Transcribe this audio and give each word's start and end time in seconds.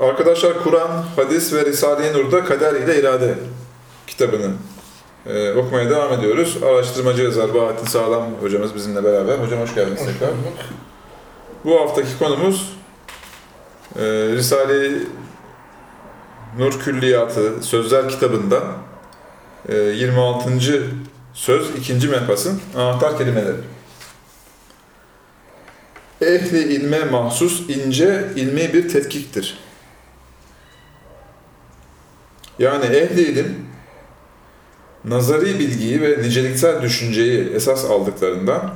Arkadaşlar 0.00 0.62
Kur'an, 0.64 1.04
hadis 1.16 1.52
ve 1.52 1.64
Risale-i 1.64 2.12
Nur'da 2.12 2.44
Kader 2.44 2.74
ile 2.74 3.00
İrade 3.00 3.34
kitabını 4.06 4.52
e, 5.26 5.52
okumaya 5.52 5.90
devam 5.90 6.12
ediyoruz. 6.12 6.58
Araştırmacı 6.62 7.22
yazar 7.22 7.54
Bahattin 7.54 7.86
Sağlam 7.86 8.28
hocamız 8.40 8.74
bizimle 8.74 9.04
beraber. 9.04 9.38
Hocam 9.38 9.60
hoş 9.60 9.74
geldiniz 9.74 9.98
tekrar. 9.98 10.30
Bu 11.64 11.80
haftaki 11.80 12.18
konumuz 12.18 12.72
e, 13.98 14.02
Risale-i 14.32 15.06
Nur 16.58 16.80
Külliyatı 16.80 17.62
Sözler 17.62 18.08
kitabında 18.08 18.62
e, 19.68 19.76
26. 19.76 20.50
söz 21.34 21.70
2. 21.78 22.08
mefasın 22.08 22.60
anahtar 22.76 23.18
kelimeleri. 23.18 23.56
Ehli 26.20 26.58
ilme 26.58 27.04
mahsus 27.04 27.70
ince 27.70 28.28
ilmi 28.36 28.72
bir 28.72 28.88
tetkiktir. 28.88 29.61
Yani 32.58 32.84
ehli 32.84 33.22
ilim 33.22 33.66
nazari 35.04 35.58
bilgiyi 35.58 36.02
ve 36.02 36.18
niceliksel 36.22 36.82
düşünceyi 36.82 37.50
esas 37.54 37.84
aldıklarından 37.84 38.74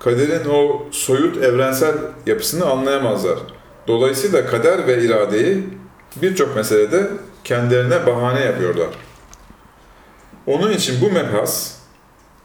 kaderin 0.00 0.48
o 0.48 0.86
soyut 0.90 1.36
evrensel 1.36 1.94
yapısını 2.26 2.66
anlayamazlar. 2.66 3.38
Dolayısıyla 3.86 4.46
kader 4.46 4.86
ve 4.86 5.04
iradeyi 5.04 5.64
birçok 6.22 6.56
meselede 6.56 7.10
kendilerine 7.44 8.06
bahane 8.06 8.40
yapıyorlar. 8.40 8.88
Onun 10.46 10.72
için 10.72 11.00
bu 11.00 11.10
mebhas 11.12 11.74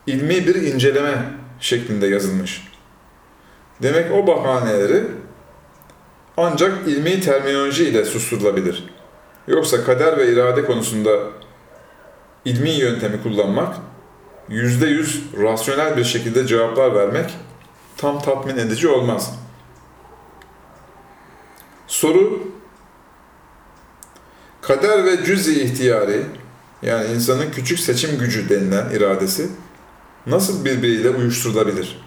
ilmi 0.08 0.48
bir 0.48 0.56
inceleme 0.56 1.26
şeklinde 1.60 2.08
yazılmış. 2.08 2.68
Demek 3.82 4.12
o 4.12 4.28
bahaneleri 4.28 5.04
ancak 6.38 6.88
ilmi 6.88 7.22
terminoloji 7.22 7.86
ile 7.86 8.06
susturulabilir. 8.06 8.84
Yoksa 9.48 9.84
kader 9.84 10.18
ve 10.18 10.34
irade 10.34 10.66
konusunda 10.66 11.20
ilmi 12.46 12.70
yöntemi 12.70 13.24
kullanmak, 13.24 13.76
yüzde 14.50 14.88
yüz 14.88 15.24
rasyonel 15.42 15.98
bir 15.98 16.04
şekilde 16.04 16.48
cevaplar 16.48 16.96
vermek 16.96 17.34
tam 17.98 18.22
tatmin 18.22 18.58
edici 18.58 18.88
olmaz. 18.88 19.40
Soru, 21.88 22.48
kader 24.62 25.06
ve 25.06 25.26
cüz-i 25.26 25.62
ihtiyari, 25.62 26.26
yani 26.82 27.14
insanın 27.14 27.52
küçük 27.52 27.80
seçim 27.80 28.18
gücü 28.18 28.50
denilen 28.50 28.90
iradesi, 28.90 29.50
nasıl 30.28 30.66
birbiriyle 30.66 31.10
uyuşturulabilir? 31.10 32.04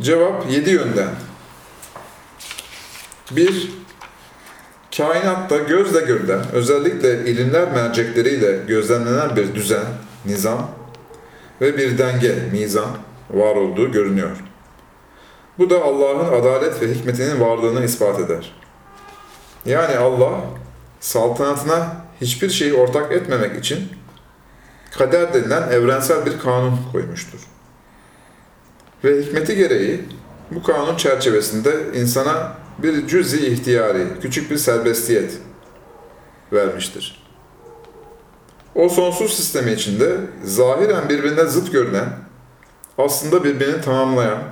Cevap 0.00 0.50
yedi 0.50 0.70
yönden. 0.70 1.08
Bir, 3.30 3.70
kainatta 4.96 5.58
gözle 5.58 6.00
görülen, 6.00 6.40
özellikle 6.52 7.24
ilimler 7.24 7.72
mercekleriyle 7.72 8.58
gözlemlenen 8.66 9.36
bir 9.36 9.54
düzen, 9.54 9.84
nizam 10.26 10.70
ve 11.60 11.76
bir 11.76 11.98
denge, 11.98 12.34
mizan 12.52 12.90
var 13.30 13.56
olduğu 13.56 13.92
görünüyor. 13.92 14.36
Bu 15.58 15.70
da 15.70 15.82
Allah'ın 15.82 16.40
adalet 16.40 16.82
ve 16.82 16.94
hikmetinin 16.94 17.40
varlığını 17.40 17.84
ispat 17.84 18.20
eder. 18.20 18.54
Yani 19.66 19.96
Allah, 19.96 20.40
saltanatına 21.00 21.96
hiçbir 22.20 22.50
şeyi 22.50 22.74
ortak 22.74 23.12
etmemek 23.12 23.58
için 23.58 23.88
kader 24.98 25.34
denilen 25.34 25.70
evrensel 25.70 26.26
bir 26.26 26.38
kanun 26.38 26.78
koymuştur. 26.92 27.40
Ve 29.04 29.22
hikmeti 29.22 29.56
gereği 29.56 30.04
bu 30.50 30.62
kanun 30.62 30.96
çerçevesinde 30.96 31.76
insana 31.94 32.52
bir 32.82 33.06
cüz-i 33.06 33.46
ihtiyari, 33.46 34.06
küçük 34.22 34.50
bir 34.50 34.56
serbestiyet 34.56 35.38
vermiştir. 36.52 37.22
O 38.74 38.88
sonsuz 38.88 39.36
sistemi 39.36 39.72
içinde 39.72 40.16
zahiren 40.44 41.08
birbirine 41.08 41.44
zıt 41.44 41.72
görünen, 41.72 42.08
aslında 42.98 43.44
birbirini 43.44 43.80
tamamlayan 43.80 44.42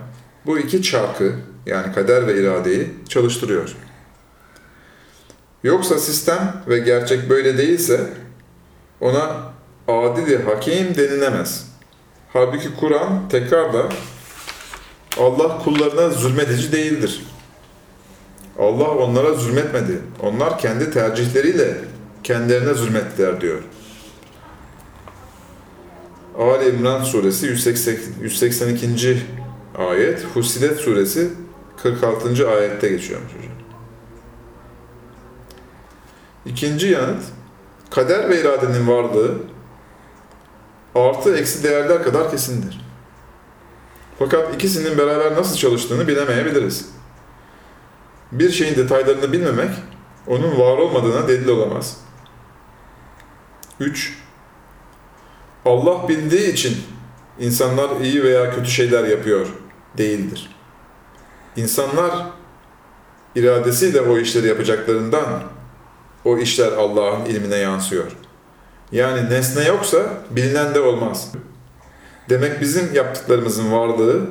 bu 0.46 0.58
iki 0.58 0.82
çarkı 0.82 1.32
yani 1.66 1.94
kader 1.94 2.26
ve 2.26 2.40
iradeyi 2.40 2.90
çalıştırıyor. 3.08 3.76
Yoksa 5.62 5.98
sistem 5.98 6.62
ve 6.68 6.78
gerçek 6.78 7.30
böyle 7.30 7.58
değilse 7.58 8.06
ona 9.00 9.52
adil 9.88 10.42
hakim 10.42 10.96
denilemez. 10.96 11.68
Halbuki 12.32 12.68
Kur'an 12.80 13.28
tekrar 13.28 13.72
da 13.72 13.88
Allah 15.18 15.58
kullarına 15.58 16.10
zulmedici 16.10 16.72
değildir. 16.72 17.22
Allah 18.58 18.90
onlara 18.90 19.34
zulmetmedi. 19.34 19.98
Onlar 20.22 20.58
kendi 20.58 20.90
tercihleriyle 20.90 21.76
kendilerine 22.24 22.74
zulmettiler 22.74 23.40
diyor. 23.40 23.62
Ali 26.38 26.68
İmran 26.68 27.04
suresi 27.04 27.46
182. 28.20 29.22
ayet, 29.78 30.26
Fussilet 30.34 30.76
suresi 30.76 31.30
46. 31.82 32.50
ayette 32.50 32.88
geçiyormuş 32.88 33.32
hocam. 33.32 33.52
İkinci 36.46 36.86
yanıt, 36.88 37.22
kader 37.90 38.28
ve 38.30 38.40
iradenin 38.40 38.88
varlığı 38.88 39.34
artı 40.94 41.36
eksi 41.36 41.62
değerler 41.64 42.02
kadar 42.02 42.30
kesindir. 42.30 42.80
Fakat 44.18 44.54
ikisinin 44.54 44.98
beraber 44.98 45.34
nasıl 45.34 45.56
çalıştığını 45.56 46.08
bilemeyebiliriz. 46.08 46.97
Bir 48.32 48.50
şeyin 48.50 48.76
detaylarını 48.76 49.32
bilmemek, 49.32 49.70
onun 50.26 50.58
var 50.58 50.78
olmadığına 50.78 51.28
delil 51.28 51.48
olamaz. 51.48 51.96
3. 53.80 54.18
Allah 55.64 56.08
bildiği 56.08 56.52
için 56.52 56.76
insanlar 57.40 58.00
iyi 58.00 58.24
veya 58.24 58.54
kötü 58.54 58.70
şeyler 58.70 59.04
yapıyor 59.04 59.46
değildir. 59.98 60.50
İnsanlar 61.56 62.26
iradesiyle 63.34 64.00
o 64.00 64.18
işleri 64.18 64.46
yapacaklarından 64.46 65.42
o 66.24 66.38
işler 66.38 66.72
Allah'ın 66.72 67.24
ilmine 67.24 67.56
yansıyor. 67.56 68.12
Yani 68.92 69.30
nesne 69.30 69.64
yoksa 69.64 69.98
bilinen 70.30 70.74
de 70.74 70.80
olmaz. 70.80 71.32
Demek 72.28 72.60
bizim 72.60 72.94
yaptıklarımızın 72.94 73.72
varlığı 73.72 74.26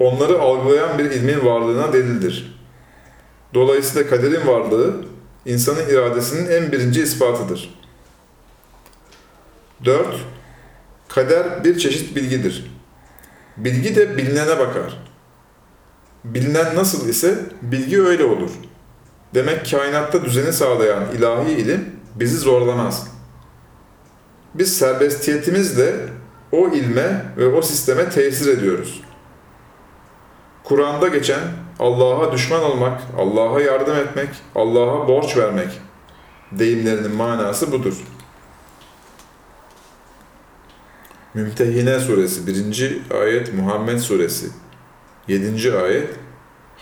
onları 0.00 0.40
algılayan 0.40 0.98
bir 0.98 1.04
ilmin 1.04 1.44
varlığına 1.44 1.92
delildir. 1.92 2.60
Dolayısıyla 3.54 4.10
kaderin 4.10 4.46
varlığı 4.46 5.04
insanın 5.46 5.88
iradesinin 5.88 6.50
en 6.50 6.72
birinci 6.72 7.02
ispatıdır. 7.02 7.74
4. 9.84 10.06
Kader 11.08 11.64
bir 11.64 11.78
çeşit 11.78 12.16
bilgidir. 12.16 12.70
Bilgi 13.56 13.96
de 13.96 14.16
bilinene 14.16 14.58
bakar. 14.58 14.98
Bilinen 16.24 16.74
nasıl 16.74 17.08
ise 17.08 17.38
bilgi 17.62 18.02
öyle 18.02 18.24
olur. 18.24 18.50
Demek 19.34 19.70
kainatta 19.70 20.24
düzeni 20.24 20.52
sağlayan 20.52 21.04
ilahi 21.18 21.52
ilim 21.52 21.96
bizi 22.14 22.36
zorlamaz. 22.36 23.06
Biz 24.54 24.78
serbestiyetimizle 24.78 25.94
o 26.52 26.68
ilme 26.68 27.24
ve 27.36 27.46
o 27.46 27.62
sisteme 27.62 28.10
tesir 28.10 28.58
ediyoruz. 28.58 29.02
Kur'an'da 30.70 31.08
geçen 31.08 31.40
Allah'a 31.78 32.32
düşman 32.32 32.62
olmak, 32.62 33.02
Allah'a 33.18 33.60
yardım 33.60 33.96
etmek, 33.96 34.28
Allah'a 34.54 35.08
borç 35.08 35.36
vermek 35.36 35.68
deyimlerinin 36.52 37.14
manası 37.14 37.72
budur. 37.72 37.94
Mümtehine 41.34 42.00
suresi 42.00 42.46
1. 42.46 43.02
ayet 43.20 43.54
Muhammed 43.54 43.98
suresi 43.98 44.50
7. 45.28 45.72
ayet 45.72 46.08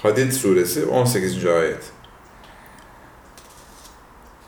Hadid 0.03 0.33
suresi 0.33 0.87
18. 0.87 1.47
ayet 1.47 1.83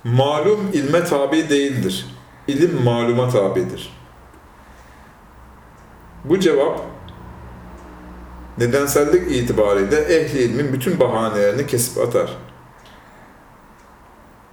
Malum 0.05 0.71
ilme 0.73 1.05
tabi 1.05 1.49
değildir. 1.49 2.07
İlim 2.49 2.83
maluma 2.85 3.29
tabidir. 3.29 3.97
Bu 6.25 6.41
cevap 6.41 6.90
nedensellik 8.59 9.37
itibariyle 9.37 9.97
ehli 9.97 10.39
ilmin 10.39 10.73
bütün 10.73 11.01
bahanelerini 11.01 11.67
kesip 11.67 11.99
atar. 11.99 12.37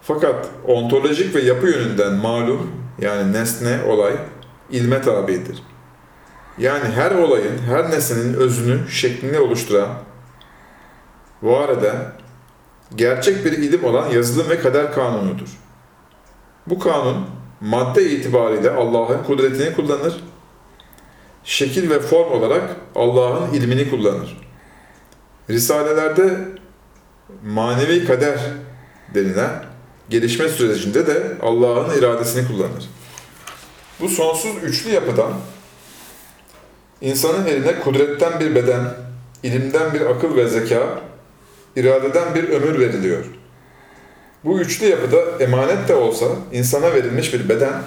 Fakat 0.01 0.49
ontolojik 0.67 1.35
ve 1.35 1.41
yapı 1.41 1.67
yönünden 1.67 2.13
malum 2.13 2.71
yani 3.01 3.33
nesne, 3.33 3.79
olay 3.88 4.13
ilme 4.71 5.01
tabidir. 5.01 5.63
Yani 6.57 6.85
her 6.95 7.11
olayın, 7.11 7.57
her 7.57 7.91
nesnenin 7.91 8.33
özünü, 8.33 8.89
şeklini 8.89 9.39
oluşturan, 9.39 9.89
var 11.41 11.69
eden, 11.69 12.13
gerçek 12.95 13.45
bir 13.45 13.51
ilim 13.51 13.83
olan 13.83 14.09
yazılım 14.09 14.49
ve 14.49 14.59
kader 14.59 14.94
kanunudur. 14.94 15.57
Bu 16.67 16.79
kanun 16.79 17.25
madde 17.61 18.09
itibariyle 18.09 18.71
Allah'ın 18.71 19.23
kudretini 19.23 19.75
kullanır, 19.75 20.23
şekil 21.47 21.89
ve 21.89 21.99
form 21.99 22.31
olarak 22.31 22.75
Allah'ın 22.95 23.53
ilmini 23.53 23.89
kullanır. 23.89 24.38
Risalelerde 25.49 26.38
manevi 27.44 28.05
kader 28.05 28.39
denilen 29.13 29.63
gelişme 30.09 30.49
sürecinde 30.49 31.07
de 31.07 31.23
Allah'ın 31.41 31.99
iradesini 31.99 32.47
kullanır. 32.47 32.89
Bu 33.99 34.09
sonsuz 34.09 34.63
üçlü 34.63 34.91
yapıdan 34.91 35.33
insanın 37.01 37.45
eline 37.45 37.79
kudretten 37.79 38.39
bir 38.39 38.55
beden, 38.55 38.94
ilimden 39.44 39.94
bir 39.94 40.01
akıl 40.01 40.35
ve 40.35 40.47
zeka, 40.47 41.01
iradeden 41.75 42.35
bir 42.35 42.49
ömür 42.49 42.79
veriliyor. 42.79 43.25
Bu 44.44 44.59
üçlü 44.59 44.85
yapıda 44.85 45.21
emanet 45.39 45.88
de 45.88 45.95
olsa 45.95 46.25
insana 46.51 46.94
verilmiş 46.94 47.33
bir 47.33 47.49
beden, 47.49 47.83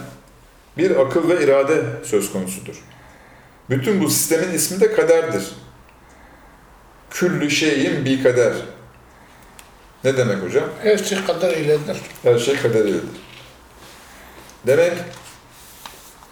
bir 0.79 1.01
akıl 1.01 1.29
ve 1.29 1.45
irade 1.45 1.83
söz 2.03 2.33
konusudur. 2.33 2.83
Bütün 3.71 4.01
bu 4.01 4.11
sistemin 4.11 4.53
ismi 4.55 4.81
de 4.81 4.93
kaderdir. 4.93 5.51
Küllü 7.11 7.51
şeyin 7.51 8.05
bir 8.05 8.23
kader. 8.23 8.53
Ne 10.05 10.17
demek 10.17 10.43
hocam? 10.43 10.65
Her 10.83 10.99
şey 10.99 11.25
kadar 11.25 11.51
iledir. 11.51 11.97
Her 12.23 12.39
şey 12.39 12.57
kader 12.57 12.85
iledir. 12.85 13.21
Demek 14.67 14.93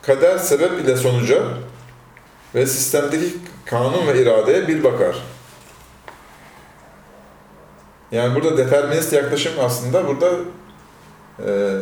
kader 0.02 0.38
sebep 0.38 0.80
ile 0.80 0.96
sonuca 0.96 1.42
ve 2.54 2.66
sistemdeki 2.66 3.34
kanun 3.64 4.06
ve 4.06 4.22
iradeye 4.22 4.68
bir 4.68 4.84
bakar. 4.84 5.16
Yani 8.12 8.34
burada 8.34 8.56
determinist 8.56 9.12
yaklaşım 9.12 9.52
aslında 9.60 10.06
burada 10.08 10.30
e, 11.46 11.76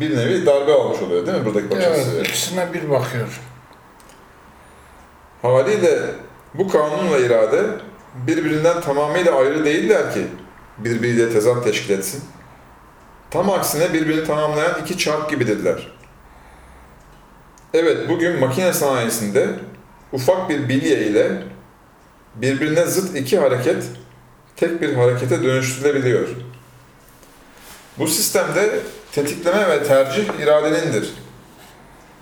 bir 0.00 0.16
nevi 0.16 0.46
darbe 0.46 0.72
almış 0.72 1.02
oluyor 1.02 1.26
değil 1.26 1.38
mi 1.38 1.44
buradaki 1.44 1.70
bakış? 1.70 1.84
Evet, 1.84 2.06
ikisine 2.28 2.72
bir 2.72 2.90
bakıyor. 2.90 3.40
Haliyle 5.42 6.00
bu 6.54 6.68
kanun 6.68 7.12
ve 7.12 7.26
irade 7.26 7.62
birbirinden 8.26 8.80
tamamıyla 8.80 9.34
ayrı 9.38 9.64
değiller 9.64 10.14
ki 10.14 10.26
birbiriyle 10.78 11.32
tezat 11.32 11.64
teşkil 11.64 11.98
etsin. 11.98 12.24
Tam 13.30 13.50
aksine 13.50 13.92
birbirini 13.92 14.24
tamamlayan 14.24 14.80
iki 14.82 14.98
çark 14.98 15.30
gibidirler. 15.30 15.92
Evet, 17.74 18.08
bugün 18.08 18.40
makine 18.40 18.72
sanayisinde 18.72 19.48
ufak 20.12 20.48
bir 20.48 20.68
bilye 20.68 20.98
ile 20.98 21.42
birbirine 22.34 22.86
zıt 22.86 23.16
iki 23.16 23.38
hareket 23.38 23.84
tek 24.56 24.82
bir 24.82 24.94
harekete 24.94 25.42
dönüştürülebiliyor. 25.42 26.28
Bu 27.98 28.08
sistemde 28.08 28.80
tetikleme 29.12 29.68
ve 29.68 29.82
tercih 29.84 30.24
iradenindir. 30.40 31.14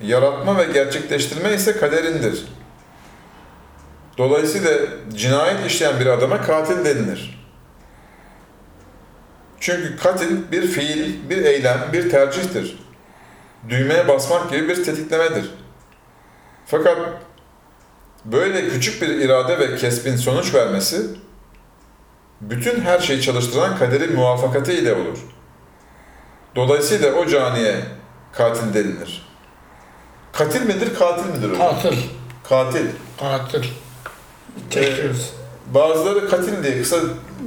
Yaratma 0.03 0.59
ve 0.59 0.65
gerçekleştirme 0.65 1.55
ise 1.55 1.77
kaderindir. 1.77 2.56
Dolayısıyla 4.19 4.73
cinayet 5.15 5.67
işleyen 5.67 6.01
bir 6.01 6.07
adama 6.07 6.43
katil 6.43 6.85
denilir. 6.85 7.47
Çünkü 9.61 9.97
katil 9.97 10.53
bir 10.53 10.67
fiil, 10.67 11.31
bir 11.31 11.45
eylem, 11.45 11.89
bir 11.93 12.11
tercihtir. 12.11 12.79
Düğmeye 13.69 14.09
basmak 14.09 14.51
gibi 14.51 14.69
bir 14.69 14.85
tetiklemedir. 14.85 15.51
Fakat 16.67 16.99
böyle 18.25 18.69
küçük 18.69 19.03
bir 19.03 19.09
irade 19.09 19.59
ve 19.59 19.77
kesbin 19.77 20.17
sonuç 20.17 20.55
vermesi, 20.55 21.07
bütün 22.41 22.81
her 22.81 22.99
şeyi 22.99 23.23
çalıştıran 23.23 23.79
kaderin 23.79 24.15
muvafakati 24.15 24.73
ile 24.73 24.95
olur. 24.95 25.19
Dolayısıyla 26.57 27.13
o 27.13 27.27
caniye 27.27 27.77
katil 28.33 28.75
denilir. 28.75 29.27
Katil 30.33 30.63
midir, 30.63 30.95
katil 30.99 31.31
midir 31.31 31.51
o? 31.51 31.59
Katil. 31.59 31.99
Katil. 32.49 32.87
Katil. 33.21 33.65
Çekiyoruz. 34.71 35.33
Bazıları 35.75 36.29
katil 36.31 36.63
diye 36.65 36.83
kısa 36.83 36.97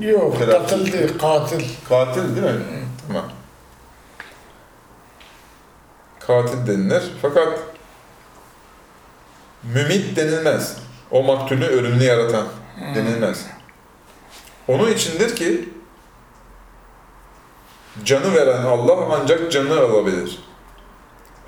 Yok, 0.01 0.39
Telaffuz. 0.39 0.69
katil 0.69 0.93
değil, 0.93 1.17
katil. 1.21 1.65
katil 1.89 2.21
değil 2.35 2.55
mi? 2.55 2.63
Tamam. 3.07 3.25
Katil 6.19 6.67
denilir. 6.67 7.03
Fakat 7.21 7.59
mümit 9.63 10.15
denilmez. 10.17 10.77
O 11.11 11.23
maktulü 11.23 11.65
ölümlü 11.65 12.03
yaratan 12.03 12.47
denilmez. 12.95 13.45
Onun 14.67 14.91
içindir 14.91 15.35
ki 15.35 15.69
canı 18.05 18.35
veren 18.35 18.63
Allah 18.63 19.17
ancak 19.21 19.51
canı 19.51 19.79
alabilir. 19.79 20.39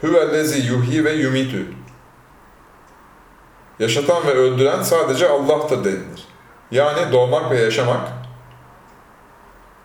Hüvellezi 0.03 0.59
yuhi 0.67 1.05
ve 1.05 1.11
yumitü. 1.13 1.73
Yaşatan 3.81 4.27
ve 4.27 4.31
öldüren 4.31 4.83
sadece 4.83 5.29
Allah'tır 5.29 5.85
denilir. 5.85 6.27
Yani 6.71 7.11
doğmak 7.11 7.51
ve 7.51 7.59
yaşamak, 7.59 8.09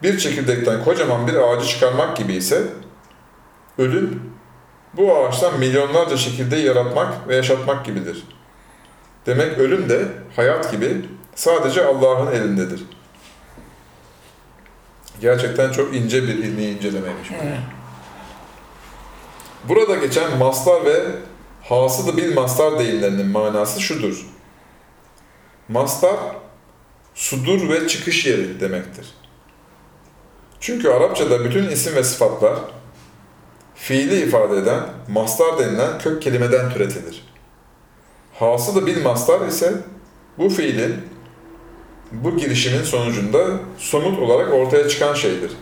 bir 0.02 0.18
çekirdekten 0.18 0.84
kocaman 0.84 1.26
bir 1.26 1.34
ağacı 1.34 1.66
çıkarmak 1.66 2.16
gibi 2.16 2.34
ise 2.34 2.62
ölüm 3.78 4.22
bu 4.92 5.16
ağaçtan 5.16 5.58
milyonlarca 5.58 6.16
çekirdeği 6.16 6.66
yaratmak 6.66 7.28
ve 7.28 7.36
yaşatmak 7.36 7.84
gibidir. 7.84 8.24
Demek 9.26 9.58
ölüm 9.58 9.88
de 9.88 10.08
hayat 10.36 10.72
gibi 10.72 11.04
sadece 11.34 11.84
Allah'ın 11.84 12.32
elindedir. 12.32 12.82
Gerçekten 15.20 15.72
çok 15.72 15.94
ince 15.94 16.22
bir 16.22 16.34
ilmi 16.34 16.62
incelemeymiş. 16.62 17.30
Burada 19.64 19.96
geçen 19.96 20.38
mastar 20.38 20.84
ve 20.84 21.02
hasılı 21.68 22.16
bil 22.16 22.34
mastar 22.34 22.78
deyimlerinin 22.78 23.26
manası 23.26 23.80
şudur. 23.80 24.26
Mastar, 25.68 26.16
sudur 27.14 27.68
ve 27.68 27.88
çıkış 27.88 28.26
yeri 28.26 28.60
demektir. 28.60 29.14
Çünkü 30.60 30.88
Arapçada 30.88 31.44
bütün 31.44 31.68
isim 31.68 31.94
ve 31.94 32.04
sıfatlar 32.04 32.58
fiili 33.74 34.22
ifade 34.22 34.56
eden 34.56 34.80
mastar 35.08 35.58
denilen 35.58 35.98
kök 35.98 36.22
kelimeden 36.22 36.70
türetilir. 36.70 37.24
Hasılı 38.34 38.86
bil 38.86 39.02
mastar 39.02 39.46
ise 39.48 39.74
bu 40.38 40.48
fiilin, 40.48 40.96
bu 42.12 42.36
girişimin 42.36 42.82
sonucunda 42.82 43.46
somut 43.78 44.18
olarak 44.18 44.54
ortaya 44.54 44.88
çıkan 44.88 45.14
şeydir. 45.14 45.52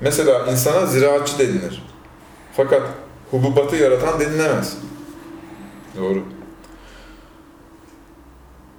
Mesela 0.00 0.46
insana 0.46 0.86
ziraatçı 0.86 1.38
denilir. 1.38 1.82
Fakat 2.56 2.82
hububatı 3.30 3.76
yaratan 3.76 4.20
denilemez. 4.20 4.76
Doğru. 5.96 6.22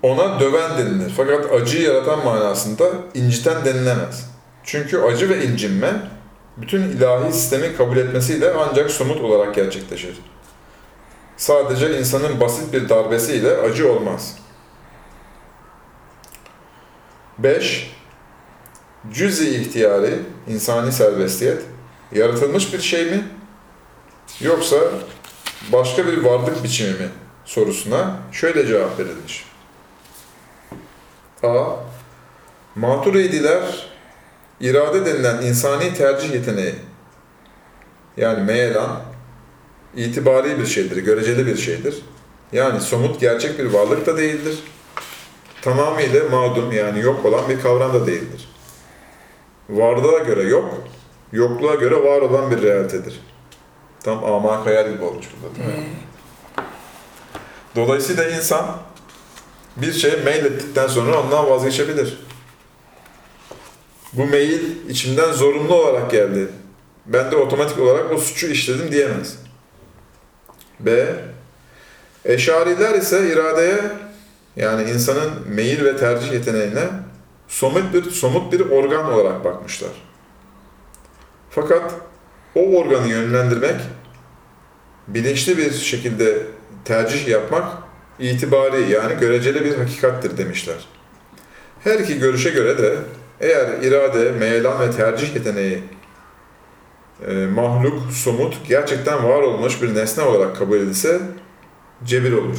Ona 0.04 0.40
döven 0.40 0.78
denilir. 0.78 1.14
Fakat 1.18 1.54
acıyı 1.54 1.84
yaratan 1.84 2.26
manasında 2.26 2.90
inciten 3.14 3.66
denilemez. 3.66 4.30
Çünkü 4.64 5.00
acı 5.00 5.30
ve 5.30 5.46
incinme 5.46 5.94
bütün 6.58 6.82
ilahi 6.82 7.34
sistemi 7.34 7.78
kabul 7.78 7.98
etmesiyle 7.98 8.54
ancak 8.54 8.92
somut 8.92 9.22
olarak 9.22 9.56
gerçekleşir. 9.56 10.20
Sadece 11.38 12.00
insanın 12.00 12.40
basit 12.40 12.74
bir 12.74 12.90
darbesiyle 12.90 13.58
acı 13.58 13.92
olmaz. 13.92 14.38
5. 17.38 17.96
Cüz-i 19.14 19.50
ihtiyari, 19.50 20.20
insani 20.48 20.92
serbestiyet, 20.92 21.62
yaratılmış 22.12 22.74
bir 22.74 22.80
şey 22.80 23.06
mi? 23.06 23.28
Yoksa 24.42 24.78
başka 25.72 26.08
bir 26.08 26.18
varlık 26.18 26.64
biçimi 26.64 26.90
mi? 26.92 27.10
sorusuna 27.50 28.18
şöyle 28.32 28.68
cevap 28.68 29.00
verilmiş. 29.00 29.46
A. 31.44 31.66
Maturidiler 32.76 33.90
irade 34.62 35.06
denilen 35.06 35.42
insani 35.42 35.94
tercih 35.94 36.34
yeteneği 36.34 36.76
yani 38.18 38.44
meyelan 38.44 39.02
itibari 39.96 40.60
bir 40.60 40.66
şeydir, 40.66 40.98
göreceli 40.98 41.46
bir 41.46 41.58
şeydir. 41.58 42.02
Yani 42.52 42.82
somut 42.82 43.20
gerçek 43.20 43.60
bir 43.60 43.66
varlık 43.66 44.06
da 44.06 44.18
değildir. 44.18 44.60
Tamamıyla 45.62 46.30
mağdum 46.30 46.72
yani 46.72 47.00
yok 47.00 47.26
olan 47.26 47.50
bir 47.50 47.62
kavram 47.62 47.94
da 47.94 48.08
değildir. 48.08 48.50
Varlığa 49.70 50.20
göre 50.20 50.44
yok, 50.44 50.84
yokluğa 51.32 51.76
göre 51.76 52.04
var 52.04 52.22
olan 52.22 52.52
bir 52.52 52.62
realitedir. 52.62 53.20
Tam 54.04 54.24
ama 54.24 54.66
hayal 54.66 54.92
gibi 54.92 55.04
olmuş 55.04 55.26
burada 55.42 55.56
değil 55.56 55.80
mi? 55.80 55.86
Dolayısıyla 57.76 58.30
insan 58.30 58.78
bir 59.78 59.94
şeye 59.94 60.16
meylettikten 60.16 60.88
sonra 60.88 61.22
ondan 61.22 61.50
vazgeçebilir. 61.50 62.20
Bu 64.14 64.26
meyil 64.26 64.90
içimden 64.90 65.32
zorunlu 65.32 65.74
olarak 65.76 66.12
geldi. 66.12 66.48
Ben 67.06 67.32
de 67.32 67.36
otomatik 67.36 67.80
olarak 67.80 68.12
o 68.12 68.18
suçu 68.18 68.48
işledim 68.48 68.92
diyemez. 68.92 69.38
B. 70.80 71.16
Eşariler 72.26 72.96
ise 72.96 73.34
iradeye 73.34 73.82
yani 74.56 74.90
insanın 74.90 75.32
meyil 75.48 75.86
ve 75.86 75.98
tercih 75.98 76.32
yeteneğine 76.32 76.84
somut 77.48 77.94
bir 77.94 78.12
somut 78.12 78.54
bir 78.54 78.70
organ 78.70 79.14
olarak 79.14 79.46
bakmışlar. 79.46 79.92
Fakat 81.50 81.94
o 82.60 82.78
organı 82.78 83.08
yönlendirmek, 83.08 83.76
bilinçli 85.08 85.58
bir 85.58 85.72
şekilde 85.72 86.38
tercih 86.86 87.28
yapmak 87.28 87.78
itibari 88.20 88.92
yani 88.92 89.20
göreceli 89.20 89.66
bir 89.66 89.78
hakikattir 89.78 90.38
demişler. 90.38 90.76
Her 91.84 92.00
iki 92.00 92.20
görüşe 92.20 92.50
göre 92.50 92.78
de 92.78 92.96
Eğer 93.42 93.82
irade, 93.82 94.32
meyelan 94.32 94.80
ve 94.80 94.92
tercih 94.92 95.36
yeteneği 95.36 95.84
e, 97.28 97.34
mahluk, 97.34 98.12
somut, 98.12 98.68
gerçekten 98.68 99.24
var 99.24 99.42
olmuş 99.42 99.82
bir 99.82 99.96
nesne 99.96 100.24
olarak 100.24 100.58
kabul 100.58 100.78
edilse 100.78 101.22
cebir 102.06 102.32
olur. 102.32 102.58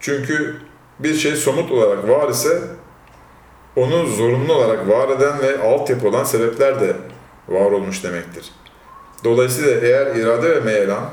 Çünkü 0.00 0.56
bir 0.98 1.14
şey 1.14 1.36
somut 1.36 1.72
olarak 1.72 2.08
var 2.08 2.28
ise 2.28 2.62
onu 3.76 4.06
zorunlu 4.06 4.52
olarak 4.52 4.88
var 4.88 5.08
eden 5.08 5.38
ve 5.38 5.62
altyapı 5.62 6.08
olan 6.08 6.24
sebepler 6.24 6.80
de 6.80 6.96
var 7.48 7.70
olmuş 7.70 8.04
demektir. 8.04 8.50
Dolayısıyla 9.24 9.80
eğer 9.80 10.16
irade 10.16 10.56
ve 10.56 10.60
meyelan 10.60 11.10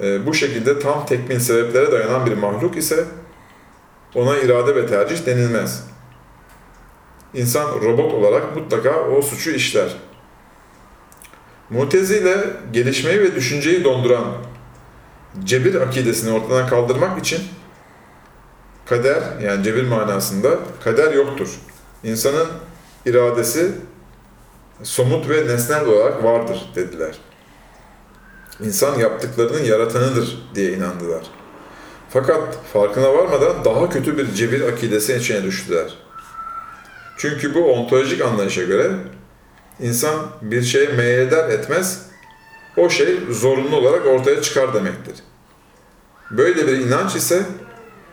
e, 0.00 0.26
bu 0.26 0.34
şekilde 0.34 0.78
tam 0.78 1.06
tekmin 1.06 1.38
sebeplere 1.38 1.92
dayanan 1.92 2.26
bir 2.26 2.36
mahluk 2.36 2.76
ise 2.76 3.04
ona 4.14 4.38
irade 4.38 4.76
ve 4.76 4.86
tercih 4.86 5.26
denilmez. 5.26 5.84
İnsan 7.34 7.80
robot 7.82 8.12
olarak 8.12 8.56
mutlaka 8.56 9.00
o 9.00 9.22
suçu 9.22 9.50
işler. 9.50 9.96
Mutezile 11.70 12.36
gelişmeyi 12.72 13.20
ve 13.20 13.34
düşünceyi 13.34 13.84
donduran 13.84 14.24
cebir 15.44 15.74
akidesini 15.74 16.32
ortadan 16.32 16.68
kaldırmak 16.68 17.18
için 17.18 17.40
kader 18.86 19.22
yani 19.42 19.64
cebir 19.64 19.88
manasında 19.88 20.58
kader 20.84 21.12
yoktur. 21.12 21.48
İnsanın 22.04 22.46
iradesi 23.06 23.72
somut 24.82 25.28
ve 25.28 25.46
nesnel 25.46 25.84
olarak 25.84 26.24
vardır 26.24 26.70
dediler. 26.74 27.14
İnsan 28.60 28.98
yaptıklarının 28.98 29.64
yaratanıdır 29.64 30.48
diye 30.54 30.72
inandılar. 30.72 31.22
Fakat 32.10 32.66
farkına 32.72 33.14
varmadan 33.14 33.64
daha 33.64 33.88
kötü 33.90 34.18
bir 34.18 34.34
cebir 34.34 34.60
akidesi 34.60 35.16
içine 35.16 35.42
düştüler. 35.42 35.94
Çünkü 37.16 37.54
bu 37.54 37.72
ontolojik 37.72 38.22
anlayışa 38.22 38.62
göre 38.62 38.90
insan 39.80 40.26
bir 40.42 40.62
şeye 40.62 40.88
meyyeder 40.88 41.48
etmez, 41.48 42.06
o 42.76 42.90
şey 42.90 43.18
zorunlu 43.30 43.76
olarak 43.76 44.06
ortaya 44.06 44.42
çıkar 44.42 44.74
demektir. 44.74 45.14
Böyle 46.30 46.66
bir 46.66 46.78
inanç 46.78 47.16
ise 47.16 47.42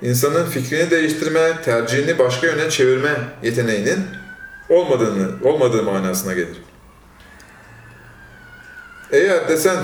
insanın 0.01 0.50
fikrini 0.50 0.91
değiştirme, 0.91 1.62
tercihini 1.65 2.20
başka 2.20 2.48
yöne 2.48 2.70
çevirme 2.70 3.15
yeteneğinin 3.43 4.00
olmadığını, 4.70 5.50
olmadığı 5.50 5.84
manasına 5.84 6.34
gelir. 6.34 6.63
Eğer 9.12 9.48
desen 9.48 9.77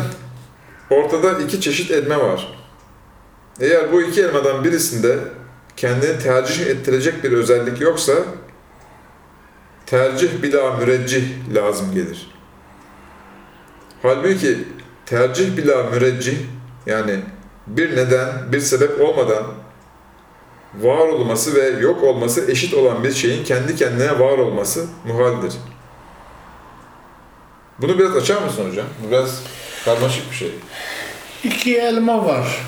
ortada 0.89 1.39
iki 1.39 1.62
çeşit 1.62 1.91
elma 1.91 2.19
var. 2.19 2.59
Eğer 3.59 3.91
bu 3.91 4.01
iki 4.01 4.21
elmadan 4.21 4.63
birisinde 4.63 5.19
kendini 5.77 6.19
tercih 6.19 6.67
ettirecek 6.67 7.24
bir 7.24 7.31
özellik 7.31 7.81
yoksa 7.81 8.13
tercih 9.86 10.43
bila 10.43 10.77
müreccih 10.77 11.24
lazım 11.55 11.93
gelir. 11.93 12.31
Halbuki 14.01 14.57
tercih 15.05 15.57
bila 15.57 15.83
müreccih 15.83 16.38
yani 16.86 17.19
bir 17.67 17.95
neden, 17.95 18.51
bir 18.51 18.59
sebep 18.59 19.01
olmadan 19.01 19.43
var 20.75 21.07
olması 21.07 21.55
ve 21.55 21.69
yok 21.81 22.03
olması 22.03 22.51
eşit 22.51 22.73
olan 22.73 23.03
bir 23.03 23.13
şeyin 23.13 23.43
kendi 23.43 23.75
kendine 23.75 24.19
var 24.19 24.38
olması 24.38 24.85
muhaldir. 25.05 25.53
Bunu 27.79 27.99
biraz 27.99 28.15
açar 28.15 28.41
mısın 28.41 28.69
hocam? 28.69 28.85
Bu 29.07 29.11
biraz 29.11 29.41
karmaşık 29.85 30.31
bir 30.31 30.35
şey. 30.35 30.51
İki 31.43 31.77
elma 31.77 32.25
var. 32.25 32.61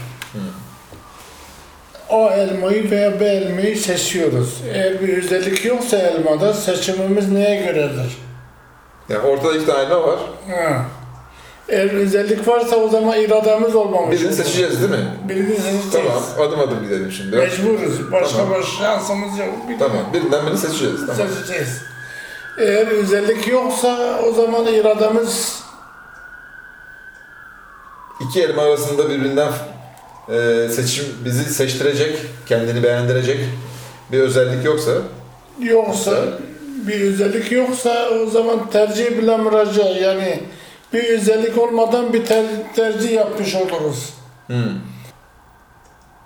O 2.10 2.29
elmayı 2.29 2.91
veya 2.91 3.20
bu 3.20 3.24
elmayı 3.24 3.77
seçiyoruz. 3.77 4.62
Eğer 4.74 5.01
bir 5.01 5.17
özellik 5.17 5.65
yoksa 5.65 5.98
elmada 5.98 6.53
seçimimiz 6.53 7.31
neye 7.31 7.65
göredir? 7.65 8.17
Yani 9.10 9.20
ortada 9.22 9.55
iki 9.55 9.65
tane 9.65 9.84
elma 9.84 10.08
var. 10.08 10.20
Ha. 10.50 10.86
Eğer 11.72 11.90
özellik 11.94 12.48
varsa 12.48 12.75
o 12.75 12.90
zaman 12.90 13.22
irademiz 13.22 13.75
olmamış. 13.75 14.20
Birini 14.22 14.34
seçeceğiz 14.34 14.80
değil 14.82 14.92
mi? 14.92 15.08
Birini 15.30 15.56
seçeceğiz. 15.56 15.92
Tamam, 15.92 16.50
adım 16.50 16.60
adım 16.60 16.84
gidelim 16.84 17.12
şimdi. 17.12 17.36
Mecburuz. 17.36 18.12
Başka 18.12 18.38
Tamam. 18.38 18.60
bir 18.60 18.66
şansımız 18.66 19.40
yok. 19.40 19.50
Bir 19.70 19.80
Tamam, 19.80 19.98
birinden 20.13 20.46
birini 20.46 20.58
seçeceğiz. 20.58 21.00
Tamam. 21.08 21.34
seçeceğiz. 21.34 21.82
Eğer 22.60 22.88
özellik 22.88 23.48
yoksa 23.48 24.20
o 24.30 24.34
zaman 24.34 24.68
irademiz 24.68 25.62
İki 28.30 28.42
elma 28.44 28.62
arasında 28.62 29.10
birbirinden 29.10 29.51
e, 30.30 30.70
seçim 30.70 31.06
bizi 31.25 31.54
seçtirecek, 31.54 32.18
kendini 32.46 32.84
beğendirecek 32.84 33.40
bir 34.12 34.20
özellik 34.20 34.66
yoksa 34.66 34.92
yoksa 35.60 36.24
bir 36.88 37.01
özellik 37.01 37.51
yoksa 37.51 38.10
o 38.10 38.30
zaman 38.30 38.70
tercih 38.70 39.18
bile 39.18 39.38
müracaat 39.38 40.01
yani 40.01 40.40
bir 40.93 41.03
özellik 41.10 41.57
olmadan 41.57 42.13
bir 42.13 42.25
ter- 42.25 42.74
tercih 42.75 43.12
yapmış 43.12 43.55
oluruz. 43.55 44.13
hmm. 44.48 44.79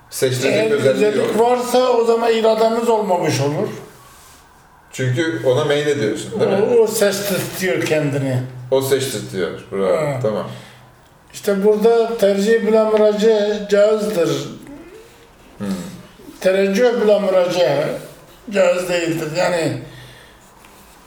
seçtirecek 0.09 0.53
Eğer 0.53 0.65
bir 0.71 0.75
özellik 0.75 0.95
özellik 0.95 1.15
yok. 1.17 1.39
varsa 1.39 1.89
o 1.89 2.05
zaman 2.05 2.33
irademiz 2.33 2.89
olmamış 2.89 3.41
olur. 3.41 3.67
Çünkü 4.91 5.41
ona 5.45 5.65
meylediyorsun 5.65 6.39
değil 6.39 6.51
mi? 6.51 6.57
O, 6.77 6.81
o 6.81 6.87
seçtirtiyor 6.87 7.85
kendini. 7.85 8.41
O 8.71 8.81
seçtirtiyor. 8.81 9.51
Bravo. 9.71 9.97
Ha. 9.97 10.19
Tamam. 10.21 10.47
İşte 11.33 11.65
burada 11.65 12.17
tercih 12.17 12.61
bile 12.67 12.83
müracaat 12.83 13.69
caizdir. 13.71 14.29
Hmm. 15.57 15.67
Tereccüh 16.41 17.01
bile 17.01 17.19
müracaat 17.19 17.85
caiz 18.51 18.89
değildir. 18.89 19.27
Yani 19.37 19.77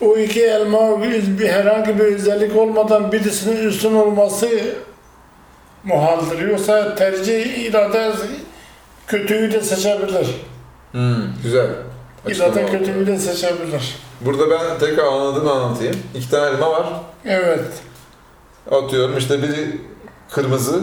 o 0.01 0.17
iki 0.17 0.45
elma 0.45 1.03
bir, 1.03 1.49
herhangi 1.49 1.99
bir 1.99 2.05
özellik 2.05 2.57
olmadan 2.57 3.13
birisinin 3.13 3.69
üstün 3.69 3.95
olması 3.95 4.49
muhaldir. 5.85 6.49
Yoksa 6.49 6.95
tercih 6.95 7.59
irade 7.59 8.13
kötüyü 9.07 9.53
de 9.53 9.61
seçebilir. 9.61 10.29
Hmm, 10.93 11.23
güzel. 11.43 11.67
Açıklama 12.27 12.53
İrade 12.53 12.65
oldu. 12.65 12.71
kötüyü 12.71 13.07
de 13.07 13.19
seçebilir. 13.19 13.97
Burada 14.21 14.51
ben 14.51 14.79
tekrar 14.81 15.05
anladığımı 15.05 15.53
anlatayım. 15.53 15.97
İki 16.15 16.31
tane 16.31 16.47
elma 16.51 16.71
var. 16.71 16.87
Evet. 17.25 17.65
Atıyorum 18.71 19.19
işte 19.19 19.43
biri 19.43 19.81
kırmızı, 20.31 20.81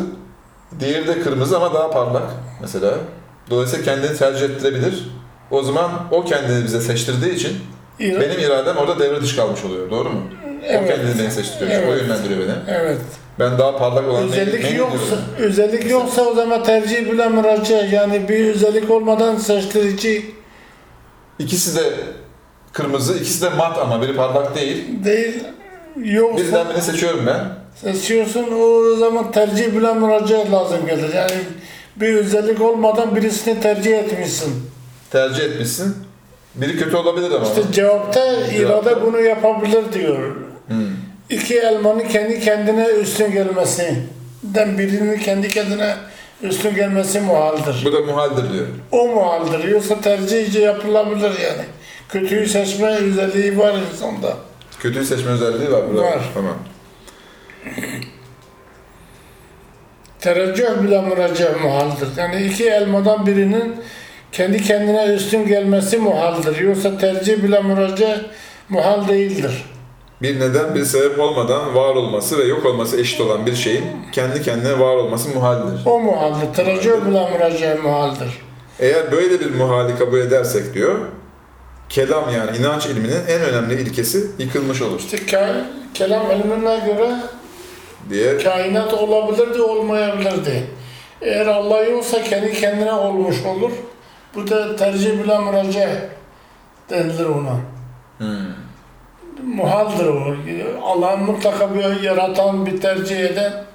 diğeri 0.79 1.07
de 1.07 1.21
kırmızı 1.21 1.57
ama 1.57 1.73
daha 1.73 1.89
parlak 1.91 2.31
mesela. 2.61 2.93
Dolayısıyla 3.49 3.85
kendini 3.85 4.17
tercih 4.17 4.45
ettirebilir. 4.45 5.09
O 5.51 5.63
zaman 5.63 5.91
o 6.11 6.25
kendini 6.25 6.63
bize 6.63 6.81
seçtirdiği 6.81 7.33
için 7.33 7.57
İra- 7.99 8.21
benim 8.21 8.39
iradem 8.39 8.77
orada 8.77 8.99
devre 8.99 9.21
dışı 9.21 9.35
kalmış 9.35 9.63
oluyor. 9.65 9.91
Doğru 9.91 10.09
mu? 10.09 10.21
O 10.45 10.65
Evet. 10.67 10.87
kendini 10.95 11.19
beni 11.19 11.31
seçtiriyor. 11.31 11.83
O 11.83 11.85
Evet. 11.91 12.01
yönlendiriyor 12.01 12.39
beni. 12.39 12.53
Evet. 12.67 12.97
Ben 13.39 13.57
daha 13.57 13.77
parlak 13.77 14.07
olan 14.09 14.23
Özellik 14.23 14.63
neyim 14.63 14.77
yoksa, 14.77 14.97
diyorum. 15.07 15.23
özellik 15.37 15.89
yoksa 15.91 16.21
o 16.21 16.33
zaman 16.35 16.63
tercih 16.63 17.11
bile 17.11 17.27
müracaat 17.29 17.93
yani 17.93 18.29
bir 18.29 18.45
özellik 18.53 18.91
olmadan 18.91 19.37
seçtirici 19.37 20.25
İkisi 21.39 21.75
de 21.75 21.93
kırmızı, 22.73 23.13
ikisi 23.13 23.41
de 23.41 23.49
mat 23.49 23.77
ama 23.77 24.01
biri 24.01 24.15
parlak 24.15 24.55
değil. 24.55 24.85
değil. 25.03 25.43
Yoksa 26.03 26.37
Birinden 26.43 26.69
birini 26.69 26.81
seçiyorum 26.81 27.23
ben. 27.27 27.39
seçiyorsun 27.93 28.45
o 28.61 28.95
zaman 28.95 29.31
tercih 29.31 29.65
bile 29.75 29.93
müracaat 29.93 30.51
lazım 30.51 30.85
gelir. 30.85 31.13
Yani 31.13 31.31
bir 31.95 32.15
özellik 32.15 32.61
olmadan 32.61 33.15
birisini 33.15 33.59
tercih 33.61 33.97
etmişsin. 33.99 34.53
Tercih 35.11 35.43
etmişsin. 35.43 35.95
Biri 36.55 36.77
kötü 36.77 36.95
olabilir 36.95 37.31
ama. 37.31 37.45
İşte 37.45 37.61
cevapta 37.71 38.35
irade 38.51 39.01
bunu 39.01 39.21
yapabilir 39.21 39.93
diyor. 39.93 40.35
Hmm. 40.67 40.87
İki 41.29 41.59
elmanın 41.59 42.07
kendi 42.07 42.39
kendine 42.39 42.85
üstün 42.85 43.31
gelmesi, 43.31 44.03
den 44.43 44.77
birinin 44.77 45.19
kendi 45.19 45.47
kendine 45.47 45.95
üstün 46.41 46.75
gelmesi 46.75 47.19
muhaldir. 47.19 47.85
Bu 47.85 47.93
da 47.93 47.99
muhaldir 47.99 48.53
diyor. 48.53 48.65
O 48.91 49.07
muhaldir. 49.07 49.63
Yoksa 49.63 50.01
tercihce 50.01 50.59
yapılabilir 50.59 51.31
yani. 51.39 51.65
Kötüyü 52.09 52.47
seçme 52.47 52.87
özelliği 52.87 53.57
var 53.57 53.75
insanda. 53.93 54.37
Kötüyü 54.79 55.05
seçme 55.05 55.31
özelliği 55.31 55.71
var 55.71 55.83
burada. 55.89 56.01
Var. 56.01 56.19
Tamam. 56.33 56.55
Tereccüh 60.19 60.83
bile 60.83 61.01
müracaat 61.01 61.61
muhaldir. 61.61 62.07
Yani 62.17 62.45
iki 62.45 62.69
elmadan 62.69 63.27
birinin 63.27 63.75
kendi 64.35 64.63
kendine 64.63 65.05
üstün 65.05 65.47
gelmesi 65.47 65.97
muhaldir. 65.97 66.59
Yoksa 66.59 66.97
tercih 66.97 67.43
bile 67.43 67.61
müracaat 67.61 68.19
muhal 68.69 69.07
değildir. 69.07 69.65
Bir 70.21 70.39
neden, 70.39 70.75
bir 70.75 70.85
sebep 70.85 71.19
olmadan 71.19 71.75
var 71.75 71.95
olması 71.95 72.37
ve 72.37 72.43
yok 72.43 72.65
olması 72.65 72.99
eşit 72.99 73.21
olan 73.21 73.45
bir 73.45 73.55
şeyin 73.55 73.85
kendi 74.11 74.41
kendine 74.41 74.79
var 74.79 74.95
olması 74.95 75.29
muhaldir. 75.29 75.79
O 75.85 75.99
muhaldir. 75.99 76.53
Tereccüh 76.53 76.91
bile 76.91 77.29
müracaat 77.31 77.83
muhaldir. 77.83 78.27
Eğer 78.79 79.11
böyle 79.11 79.39
bir 79.39 79.55
muhali 79.55 79.97
kabul 79.97 80.19
edersek 80.19 80.73
diyor, 80.73 80.99
kelam 81.89 82.23
yani 82.33 82.57
inanç 82.57 82.85
ilminin 82.85 83.25
en 83.27 83.41
önemli 83.41 83.81
ilkesi 83.81 84.25
yıkılmış 84.39 84.81
olur 84.81 84.99
İşte 84.99 85.17
ka- 85.17 85.63
kelam 85.93 86.31
ilmine 86.31 86.79
göre 86.85 87.11
diye 88.09 88.37
kainat 88.37 88.93
olabilirdi, 88.93 89.61
olmayabilirdi. 89.61 90.63
Eğer 91.21 91.45
Allah 91.47 91.83
yoksa 91.83 92.23
kendi 92.23 92.53
kendine 92.53 92.93
olmuş 92.93 93.35
olur. 93.45 93.71
Bu 94.35 94.47
da 94.49 94.75
tercih 94.75 95.23
bile 95.23 95.39
müracaat 95.39 96.09
denilir 96.89 97.25
ona. 97.25 97.57
Hmm. 98.17 98.53
Muhaldır 99.55 100.05
o. 100.05 100.35
Allah'ın 100.83 101.23
mutlaka 101.23 101.75
bir 101.75 102.01
yaratan, 102.01 102.65
bir 102.65 102.81
tercih 102.81 103.19
eden 103.19 103.65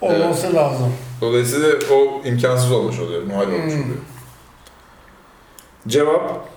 olması 0.00 0.54
lazım. 0.54 0.92
Dolayısıyla 1.20 1.68
o 1.94 2.22
imkansız 2.24 2.72
olmuş 2.72 2.98
oluyor, 2.98 3.22
muhal 3.22 3.42
olmuş 3.42 3.72
Hmm. 3.74 3.82
oluyor. 3.82 3.96
Cevap, 5.88 6.48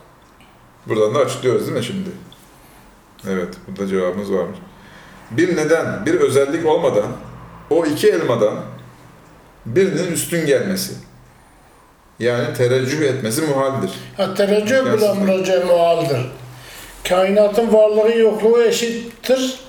buradan 0.87 1.15
da 1.15 1.19
açıklıyoruz 1.19 1.67
değil 1.67 1.77
mi 1.77 1.83
şimdi? 1.83 2.09
Evet, 3.29 3.53
burada 3.67 3.87
cevabımız 3.87 4.33
varmış. 4.33 4.57
Bir 5.31 5.57
neden, 5.57 6.05
bir 6.05 6.13
özellik 6.13 6.65
olmadan 6.65 7.05
o 7.69 7.85
iki 7.85 8.09
elmadan 8.09 8.53
birinin 9.65 10.11
üstün 10.11 10.45
gelmesi. 10.45 10.93
Yani 12.19 12.53
tereccüh 12.57 13.01
etmesi 13.01 13.41
muhaldir. 13.41 13.89
Ha, 14.17 14.33
tereccüh 14.33 14.93
bile 14.93 15.13
müracaat 15.13 15.65
muhaldır. 15.65 16.19
Kainatın 17.09 17.73
varlığı 17.73 18.17
yokluğu 18.17 18.63
eşittir. 18.63 19.59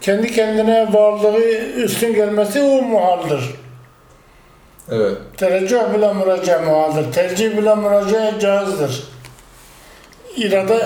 Kendi 0.00 0.32
kendine 0.32 0.92
varlığı 0.92 1.38
üstün 1.76 2.14
gelmesi 2.14 2.62
o 2.62 2.82
muhaldir. 2.82 3.40
Evet, 4.90 5.16
Tereccüh 5.36 5.94
bile 5.94 6.12
müracaat 6.12 6.66
muhaldir. 6.66 7.12
Tercih 7.12 7.56
bile 7.56 7.74
müracaat 7.74 8.40
caizdir. 8.40 9.04
İrade 10.36 10.78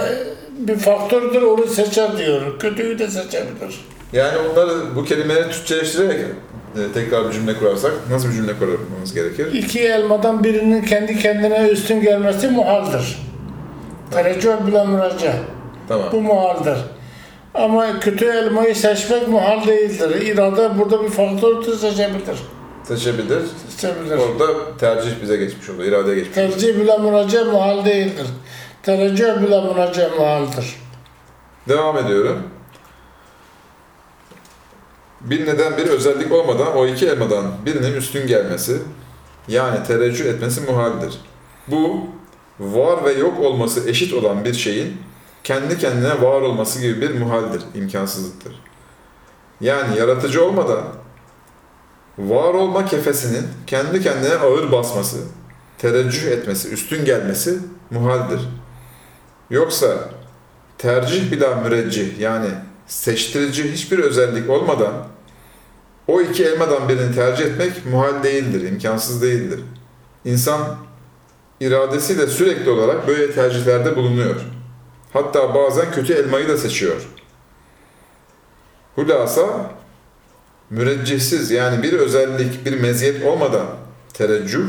bir 0.58 0.76
faktördür, 0.78 1.42
onu 1.42 1.66
seçer 1.66 2.18
diyor. 2.18 2.58
Kötüyü 2.58 2.98
de 2.98 3.08
seçebilir. 3.10 3.84
yani 4.12 4.38
onları 4.38 4.96
bu 4.96 5.04
kelimeleri 5.04 5.50
Türkçeleştirerek 5.50 6.20
e, 6.76 6.92
tekrar 6.94 7.28
bir 7.28 7.32
cümle 7.32 7.54
kurarsak 7.58 7.92
nasıl 8.10 8.28
bir 8.28 8.34
cümle 8.34 8.52
kurmamız 8.58 9.14
gerekir? 9.14 9.52
İki 9.52 9.80
elmadan 9.80 10.44
birinin 10.44 10.82
kendi 10.82 11.18
kendine 11.18 11.68
üstün 11.68 12.00
gelmesi 12.00 12.48
muhaldir. 12.48 13.18
Tereccüh 14.10 14.66
bile 14.66 14.84
müracaat. 14.84 15.36
Tamam. 15.88 16.08
Bu 16.12 16.20
muhaldir. 16.20 16.78
Ama 17.54 18.00
kötü 18.00 18.24
elmayı 18.24 18.76
seçmek 18.76 19.28
muhal 19.28 19.66
değildir. 19.66 20.22
İrade 20.22 20.78
burada 20.78 21.04
bir 21.04 21.08
faktör 21.08 21.62
seçebilir. 21.62 22.38
Seçebilir. 22.84 23.42
Seçebilir. 23.68 24.16
Orada 24.16 24.76
tercih 24.78 25.10
bize 25.22 25.36
geçmiş 25.36 25.70
oluyor, 25.70 25.92
iradeye 25.92 26.16
geçmiş. 26.16 26.34
Tercih 26.34 26.76
bile 26.80 26.98
müracaat 26.98 27.46
muhal 27.52 27.84
değildir. 27.84 28.26
Tereccüh 28.82 29.42
bile 29.42 29.60
müracaat 29.60 30.18
muhaldir. 30.18 30.76
Devam 31.68 31.98
ediyorum. 31.98 32.42
Bir 35.20 35.46
neden 35.46 35.76
bir 35.76 35.86
özellik 35.86 36.32
olmadan 36.32 36.76
o 36.76 36.86
iki 36.86 37.06
elmadan 37.06 37.44
birinin 37.66 37.92
üstün 37.96 38.26
gelmesi 38.26 38.78
yani 39.48 39.86
tereccüh 39.86 40.26
etmesi 40.26 40.60
muhaldir. 40.60 41.20
Bu 41.68 42.06
var 42.60 43.04
ve 43.04 43.12
yok 43.12 43.40
olması 43.40 43.88
eşit 43.88 44.14
olan 44.14 44.44
bir 44.44 44.54
şeyin 44.54 44.96
kendi 45.44 45.78
kendine 45.78 46.22
var 46.22 46.40
olması 46.40 46.80
gibi 46.80 47.00
bir 47.00 47.18
muhaldir, 47.18 47.62
imkansızlıktır. 47.74 48.62
Yani 49.60 49.98
yaratıcı 49.98 50.44
olmadan 50.44 50.82
var 52.18 52.54
olma 52.54 52.86
kefesinin 52.86 53.46
kendi 53.66 54.02
kendine 54.02 54.34
ağır 54.34 54.72
basması, 54.72 55.18
tereccüh 55.78 56.26
etmesi, 56.26 56.68
üstün 56.68 57.04
gelmesi 57.04 57.58
muhaldir. 57.90 58.40
Yoksa 59.50 60.10
tercih 60.78 61.32
bila 61.32 61.54
müreccih 61.54 62.18
yani 62.18 62.48
seçtirici 62.90 63.72
hiçbir 63.72 63.98
özellik 63.98 64.50
olmadan 64.50 64.92
o 66.06 66.20
iki 66.20 66.44
elmadan 66.44 66.88
birini 66.88 67.14
tercih 67.14 67.44
etmek 67.44 67.86
muhal 67.86 68.22
değildir, 68.22 68.68
imkansız 68.68 69.22
değildir. 69.22 69.60
İnsan 70.24 70.76
iradesiyle 71.60 72.26
sürekli 72.26 72.70
olarak 72.70 73.08
böyle 73.08 73.32
tercihlerde 73.32 73.96
bulunuyor. 73.96 74.36
Hatta 75.12 75.54
bazen 75.54 75.92
kötü 75.92 76.12
elmayı 76.12 76.48
da 76.48 76.56
seçiyor. 76.56 77.08
Hulasa 78.94 79.70
müreccihsiz 80.70 81.50
yani 81.50 81.82
bir 81.82 81.92
özellik, 81.92 82.64
bir 82.64 82.80
meziyet 82.80 83.24
olmadan 83.26 83.66
tereccüh 84.14 84.66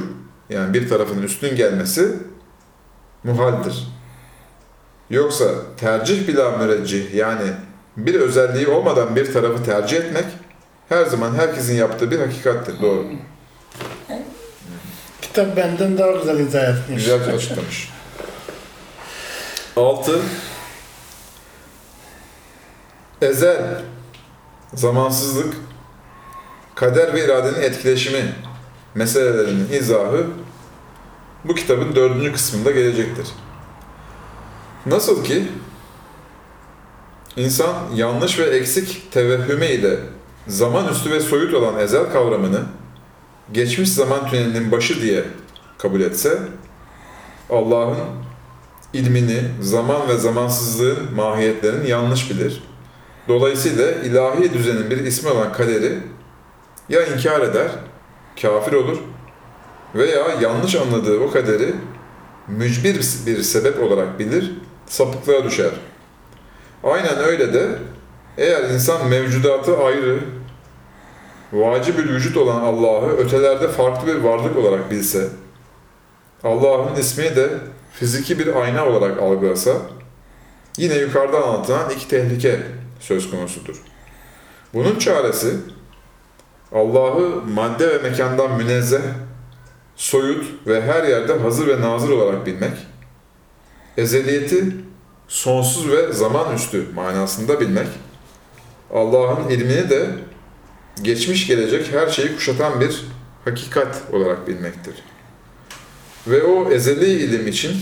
yani 0.49 0.73
bir 0.73 0.89
tarafın 0.89 1.23
üstün 1.23 1.55
gelmesi 1.55 2.15
muhaldir. 3.23 3.87
Yoksa 5.09 5.45
tercih 5.77 6.27
bila 6.27 6.57
müreccih 6.57 7.13
yani 7.13 7.51
bir 7.97 8.15
özelliği 8.15 8.67
olmadan 8.67 9.15
bir 9.15 9.33
tarafı 9.33 9.63
tercih 9.63 9.97
etmek 9.97 10.25
her 10.89 11.05
zaman 11.05 11.35
herkesin 11.35 11.75
yaptığı 11.75 12.11
bir 12.11 12.19
hakikattir. 12.19 12.81
Doğru. 12.81 13.05
Kitap 15.21 15.57
benden 15.57 15.97
daha 15.97 16.11
güzel 16.11 16.39
izah 16.39 16.77
etmiş. 16.77 17.03
Güzel 17.03 17.35
açıklamış. 17.35 17.89
6. 19.75 20.19
Ezel, 23.21 23.81
zamansızlık, 24.73 25.53
kader 26.75 27.13
ve 27.13 27.25
iradenin 27.25 27.61
etkileşimi 27.61 28.35
meselelerinin 28.95 29.73
izahı 29.73 30.27
bu 31.43 31.55
kitabın 31.55 31.95
dördüncü 31.95 32.33
kısmında 32.33 32.71
gelecektir. 32.71 33.27
Nasıl 34.85 35.23
ki 35.23 35.47
insan 37.35 37.75
yanlış 37.95 38.39
ve 38.39 38.43
eksik 38.43 39.11
tevehhüme 39.11 39.71
ile 39.71 39.99
zaman 40.47 40.87
üstü 40.87 41.11
ve 41.11 41.19
soyut 41.19 41.53
olan 41.53 41.79
ezel 41.79 42.11
kavramını 42.11 42.61
geçmiş 43.53 43.89
zaman 43.89 44.27
tünelinin 44.27 44.71
başı 44.71 45.01
diye 45.01 45.23
kabul 45.77 46.01
etse, 46.01 46.39
Allah'ın 47.49 47.97
ilmini, 48.93 49.41
zaman 49.61 50.07
ve 50.07 50.17
zamansızlığın 50.17 51.13
mahiyetlerini 51.15 51.89
yanlış 51.89 52.29
bilir. 52.29 52.63
Dolayısıyla 53.27 53.91
ilahi 53.91 54.53
düzenin 54.53 54.89
bir 54.89 54.97
ismi 54.97 55.29
olan 55.29 55.53
kaderi 55.53 55.97
ya 56.89 57.05
inkar 57.05 57.41
eder, 57.41 57.71
kafir 58.41 58.73
olur 58.73 58.97
veya 59.95 60.27
yanlış 60.41 60.75
anladığı 60.75 61.19
o 61.19 61.31
kaderi 61.31 61.73
mücbir 62.47 62.95
bir 63.25 63.41
sebep 63.43 63.83
olarak 63.83 64.19
bilir, 64.19 64.51
sapıklığa 64.85 65.43
düşer. 65.43 65.71
Aynen 66.83 67.17
öyle 67.17 67.53
de 67.53 67.69
eğer 68.37 68.69
insan 68.69 69.07
mevcudatı 69.07 69.77
ayrı, 69.77 70.19
vacibül 71.53 72.15
vücut 72.15 72.37
olan 72.37 72.61
Allah'ı 72.61 73.17
ötelerde 73.17 73.67
farklı 73.67 74.07
bir 74.07 74.15
varlık 74.15 74.57
olarak 74.57 74.91
bilse, 74.91 75.27
Allah'ın 76.43 76.95
ismini 76.95 77.35
de 77.35 77.49
fiziki 77.93 78.39
bir 78.39 78.55
ayna 78.55 78.85
olarak 78.85 79.19
algılasa, 79.19 79.73
yine 80.77 80.95
yukarıda 80.95 81.43
anlatılan 81.43 81.89
iki 81.89 82.07
tehlike 82.07 82.59
söz 82.99 83.31
konusudur. 83.31 83.81
Bunun 84.73 84.99
çaresi, 84.99 85.55
Allah'ı 86.71 87.41
madde 87.53 87.89
ve 87.89 88.09
mekandan 88.09 88.57
münezzeh, 88.57 89.01
soyut 89.95 90.67
ve 90.67 90.81
her 90.81 91.03
yerde 91.03 91.39
hazır 91.39 91.67
ve 91.67 91.81
nazır 91.81 92.09
olarak 92.09 92.45
bilmek, 92.45 92.73
ezeliyeti 93.97 94.65
sonsuz 95.31 95.89
ve 95.89 96.13
zaman 96.13 96.55
üstü 96.55 96.85
manasında 96.95 97.59
bilmek, 97.59 97.87
Allah'ın 98.93 99.49
ilmini 99.49 99.89
de 99.89 100.09
geçmiş 101.01 101.47
gelecek 101.47 101.93
her 101.93 102.07
şeyi 102.07 102.35
kuşatan 102.35 102.81
bir 102.81 103.05
hakikat 103.45 104.01
olarak 104.11 104.47
bilmektir. 104.47 104.93
Ve 106.27 106.43
o 106.43 106.71
ezeli 106.71 107.05
ilim 107.05 107.47
için 107.47 107.81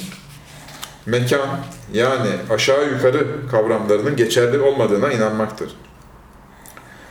mekan 1.06 1.60
yani 1.94 2.30
aşağı 2.50 2.90
yukarı 2.90 3.50
kavramlarının 3.52 4.16
geçerli 4.16 4.60
olmadığına 4.60 5.12
inanmaktır. 5.12 5.76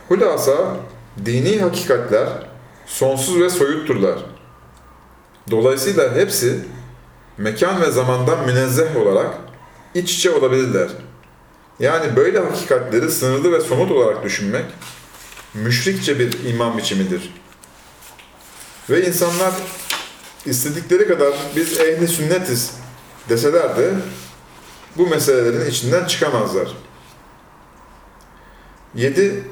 Hulasa 0.09 0.75
dini 1.25 1.59
hakikatler 1.61 2.29
sonsuz 2.85 3.39
ve 3.41 3.49
soyutturlar. 3.49 4.19
Dolayısıyla 5.51 6.15
hepsi 6.15 6.59
mekan 7.37 7.81
ve 7.81 7.91
zamandan 7.91 8.45
münezzeh 8.45 8.97
olarak 8.97 9.48
iç 9.95 10.15
içe 10.15 10.31
olabilirler. 10.31 10.89
Yani 11.79 12.15
böyle 12.15 12.39
hakikatleri 12.39 13.11
sınırlı 13.11 13.51
ve 13.51 13.61
somut 13.61 13.91
olarak 13.91 14.23
düşünmek 14.23 14.65
müşrikçe 15.53 16.19
bir 16.19 16.45
iman 16.49 16.77
biçimidir. 16.77 17.33
Ve 18.89 19.07
insanlar 19.07 19.53
istedikleri 20.45 21.07
kadar 21.07 21.33
biz 21.55 21.79
ehli 21.79 22.07
sünnetiz 22.07 22.73
deseler 23.29 23.77
de 23.77 23.93
bu 24.97 25.07
meselelerin 25.07 25.69
içinden 25.69 26.05
çıkamazlar. 26.05 26.67
7. 28.95 29.43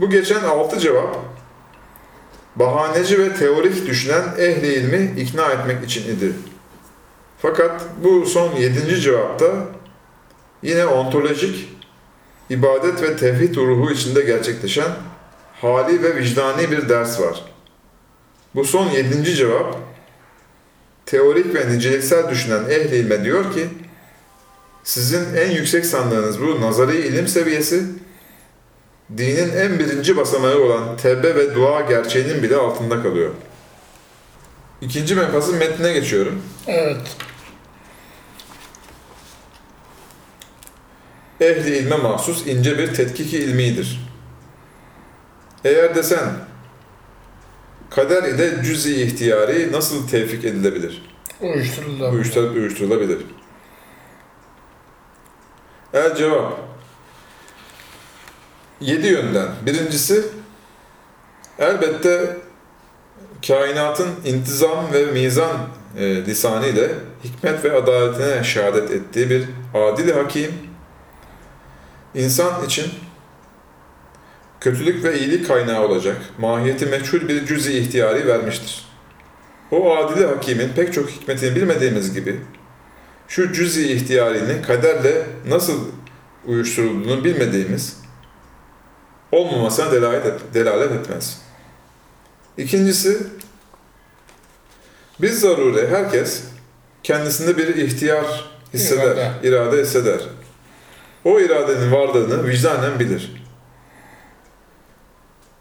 Bu 0.00 0.10
geçen 0.10 0.44
altı 0.44 0.78
cevap 0.80 1.16
bahaneci 2.56 3.18
ve 3.18 3.34
teorik 3.34 3.86
düşünen 3.86 4.24
ehli 4.38 4.74
ilmi 4.74 5.20
ikna 5.20 5.46
etmek 5.52 5.84
için 5.84 6.16
idi. 6.16 6.32
Fakat 7.42 7.82
bu 8.04 8.26
son 8.26 8.56
yedinci 8.56 9.00
cevapta 9.00 9.46
yine 10.62 10.86
ontolojik, 10.86 11.68
ibadet 12.50 13.02
ve 13.02 13.16
tevhid 13.16 13.56
ruhu 13.56 13.90
içinde 13.90 14.20
gerçekleşen 14.20 14.90
hali 15.60 16.02
ve 16.02 16.16
vicdani 16.16 16.70
bir 16.70 16.88
ders 16.88 17.20
var. 17.20 17.44
Bu 18.54 18.64
son 18.64 18.90
yedinci 18.90 19.36
cevap, 19.36 19.76
teorik 21.06 21.54
ve 21.54 21.68
niceliksel 21.68 22.30
düşünen 22.30 22.64
ehl 22.70 22.92
ilme 22.92 23.24
diyor 23.24 23.52
ki, 23.52 23.68
Sizin 24.84 25.34
en 25.34 25.50
yüksek 25.50 25.86
sandığınız 25.86 26.40
bu 26.40 26.60
nazari 26.60 26.96
ilim 26.96 27.28
seviyesi, 27.28 27.82
dinin 29.16 29.56
en 29.56 29.78
birinci 29.78 30.16
basamağı 30.16 30.58
olan 30.58 30.96
tevbe 30.96 31.34
ve 31.34 31.54
dua 31.54 31.80
gerçeğinin 31.80 32.42
bile 32.42 32.56
altında 32.56 33.02
kalıyor. 33.02 33.30
İkinci 34.80 35.14
menfasın 35.14 35.56
metnine 35.56 35.92
geçiyorum. 35.92 36.42
Evet. 36.66 37.16
Ehli 41.40 41.76
ilme 41.76 41.96
mahsus 41.96 42.46
ince 42.46 42.78
bir 42.78 42.94
tetkiki 42.94 43.38
ilmidir. 43.38 44.00
Eğer 45.64 45.94
desen, 45.94 46.30
kader 47.90 48.22
ile 48.22 48.62
cüz-i 48.64 49.02
ihtiyari 49.02 49.72
nasıl 49.72 50.08
tevfik 50.08 50.44
edilebilir? 50.44 51.02
Uyuşturuldu. 51.40 52.10
Uyuştur, 52.10 52.54
uyuşturulabilir. 52.54 53.18
El 55.94 56.16
cevap. 56.16 56.60
Yedi 58.80 59.06
yönden. 59.06 59.48
Birincisi, 59.66 60.24
elbette 61.58 62.36
kainatın 63.46 64.08
intizam 64.24 64.92
ve 64.92 65.04
mizan 65.04 65.56
e, 65.98 66.24
lisanı 66.26 66.66
ile 66.66 66.90
hikmet 67.24 67.64
ve 67.64 67.76
adaletine 67.76 68.44
şehadet 68.44 68.90
ettiği 68.90 69.30
bir 69.30 69.44
adil 69.74 70.12
hakim, 70.12 70.69
insan 72.14 72.64
için 72.64 72.92
kötülük 74.60 75.04
ve 75.04 75.18
iyilik 75.18 75.48
kaynağı 75.48 75.82
olacak, 75.82 76.16
mahiyeti 76.38 76.86
meçhul 76.86 77.28
bir 77.28 77.46
cüz-i 77.46 77.78
ihtiyari 77.78 78.26
vermiştir. 78.26 78.84
O 79.70 79.96
adili 79.96 80.26
hakimin 80.26 80.68
pek 80.68 80.92
çok 80.92 81.10
hikmetini 81.10 81.56
bilmediğimiz 81.56 82.14
gibi, 82.14 82.40
şu 83.28 83.52
cüz-i 83.52 83.92
ihtiyarinin 83.92 84.62
kaderle 84.62 85.26
nasıl 85.48 85.80
uyuşturulduğunu 86.46 87.24
bilmediğimiz, 87.24 87.96
olmamasına 89.32 89.92
delalet, 89.92 90.26
et, 90.26 90.40
delalet 90.54 90.92
etmez. 90.92 91.40
İkincisi, 92.56 93.18
biz 95.20 95.40
zarure 95.40 95.88
herkes 95.88 96.42
kendisinde 97.02 97.56
bir 97.56 97.76
ihtiyar 97.76 98.50
hisseder, 98.74 99.16
İrade. 99.16 99.48
irade 99.48 99.82
hisseder. 99.82 100.20
O 101.24 101.40
iradenin 101.40 101.92
varlığını 101.92 102.46
vicdanen 102.46 102.98
bilir. 103.00 103.32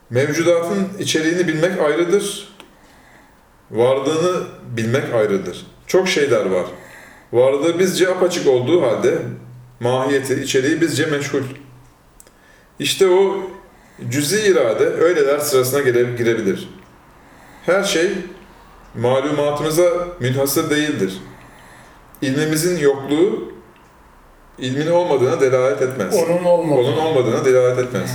Mevcudatın 0.09 0.87
içeriğini 0.99 1.47
bilmek 1.47 1.79
ayrıdır, 1.81 2.49
varlığını 3.71 4.43
bilmek 4.77 5.13
ayrıdır. 5.13 5.65
Çok 5.87 6.07
şeyler 6.07 6.45
var. 6.45 6.65
Varlığı 7.33 7.79
bizce 7.79 8.09
apaçık 8.09 8.47
olduğu 8.47 8.81
halde 8.81 9.19
mahiyeti, 9.79 10.33
içeriği 10.41 10.81
bizce 10.81 11.05
meşgul. 11.05 11.41
İşte 12.79 13.07
o 13.07 13.37
cüzi 14.09 14.51
irade 14.51 14.85
öyleler 14.85 15.39
sırasına 15.39 15.79
gire- 15.79 16.15
girebilir. 16.17 16.69
Her 17.65 17.83
şey 17.83 18.11
malumatımıza 18.95 20.07
münhasır 20.19 20.69
değildir. 20.69 21.17
İlmimizin 22.21 22.77
yokluğu 22.79 23.53
ilmin 24.61 24.87
olmadığına 24.87 25.41
delalet 25.41 25.81
etmez. 25.81 26.15
Onun 26.15 26.43
olmadı. 26.43 26.79
Onun 26.79 26.97
olmadığına 26.97 27.45
delalet 27.45 27.79
etmez. 27.79 28.11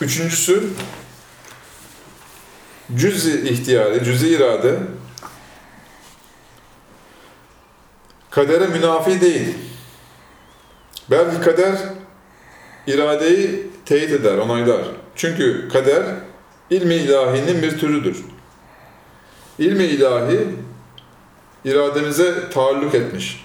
Üçüncüsü 0.00 0.62
cüz-i 2.94 3.48
ihtiyari, 3.48 4.04
cüz-i 4.04 4.28
irade 4.28 4.78
kadere 8.30 8.66
münafi 8.66 9.20
değil. 9.20 9.54
Belki 11.10 11.40
kader 11.40 11.78
iradeyi 12.86 13.66
teyit 13.86 14.10
eder, 14.10 14.38
onaylar. 14.38 14.82
Çünkü 15.16 15.68
kader 15.72 16.02
ilmi 16.70 16.94
ilahinin 16.94 17.62
bir 17.62 17.78
türüdür. 17.78 18.24
İlmi 19.58 19.84
ilahi 19.84 20.48
irademize 21.64 22.50
taalluk 22.50 22.94
etmiş. 22.94 23.44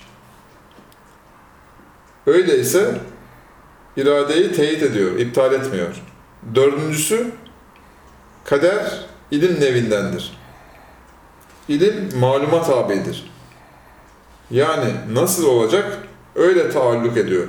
Öyleyse 2.28 2.96
iradeyi 3.98 4.52
teyit 4.52 4.84
ediyor, 4.84 5.20
iptal 5.20 5.54
etmiyor. 5.54 6.02
Dördüncüsü, 6.56 7.32
kader 8.46 9.06
ilim 9.32 9.62
nevindendir. 9.62 10.38
İlim 11.68 12.10
maluma 12.20 12.64
tabidir. 12.64 13.32
Yani 14.52 14.94
nasıl 15.12 15.46
olacak 15.48 15.98
öyle 16.36 16.70
taalluk 16.70 17.18
ediyor. 17.18 17.48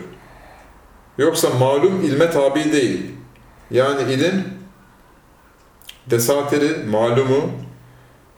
Yoksa 1.19 1.51
malum 1.51 2.01
ilme 2.01 2.31
tabi 2.31 2.73
değil. 2.73 3.11
Yani 3.71 4.13
ilim 4.13 4.45
desatiri, 6.07 6.85
malumu 6.85 7.51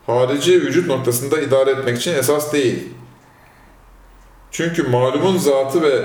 harici 0.07 0.53
vücut 0.61 0.87
noktasında 0.87 1.41
idare 1.41 1.71
etmek 1.71 1.99
için 1.99 2.15
esas 2.15 2.53
değil. 2.53 2.89
Çünkü 4.51 4.83
malumun 4.83 5.39
zatı 5.39 5.83
ve 5.83 6.05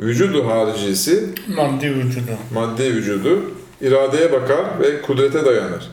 vücudu 0.00 0.48
haricisi, 0.48 1.34
Maddi 1.48 1.94
vücudu. 1.94 2.30
maddi 2.54 2.84
vücudu 2.84 3.50
iradeye 3.80 4.32
bakar 4.32 4.80
ve 4.80 5.02
kudrete 5.02 5.44
dayanır. 5.44 5.90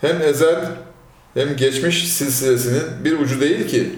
Hem 0.00 0.22
ezel 0.22 0.70
hem 1.34 1.56
geçmiş 1.56 2.12
silsilesinin 2.12 3.04
bir 3.04 3.18
ucu 3.20 3.40
değil 3.40 3.68
ki 3.68 3.92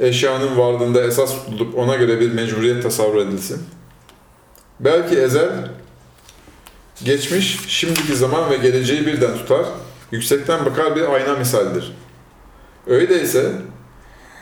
eşyanın 0.00 0.58
varlığında 0.58 1.02
esas 1.02 1.34
tutulup 1.44 1.78
ona 1.78 1.96
göre 1.96 2.20
bir 2.20 2.32
mecburiyet 2.32 2.82
tasavvur 2.82 3.16
edilsin. 3.16 3.62
Belki 4.80 5.16
ezel, 5.18 5.50
geçmiş, 7.04 7.58
şimdiki 7.66 8.16
zaman 8.16 8.50
ve 8.50 8.56
geleceği 8.56 9.06
birden 9.06 9.34
tutar, 9.34 9.66
yüksekten 10.10 10.64
bakar 10.64 10.96
bir 10.96 11.14
ayna 11.14 11.36
misaldir. 11.36 11.96
Öyleyse, 12.86 13.52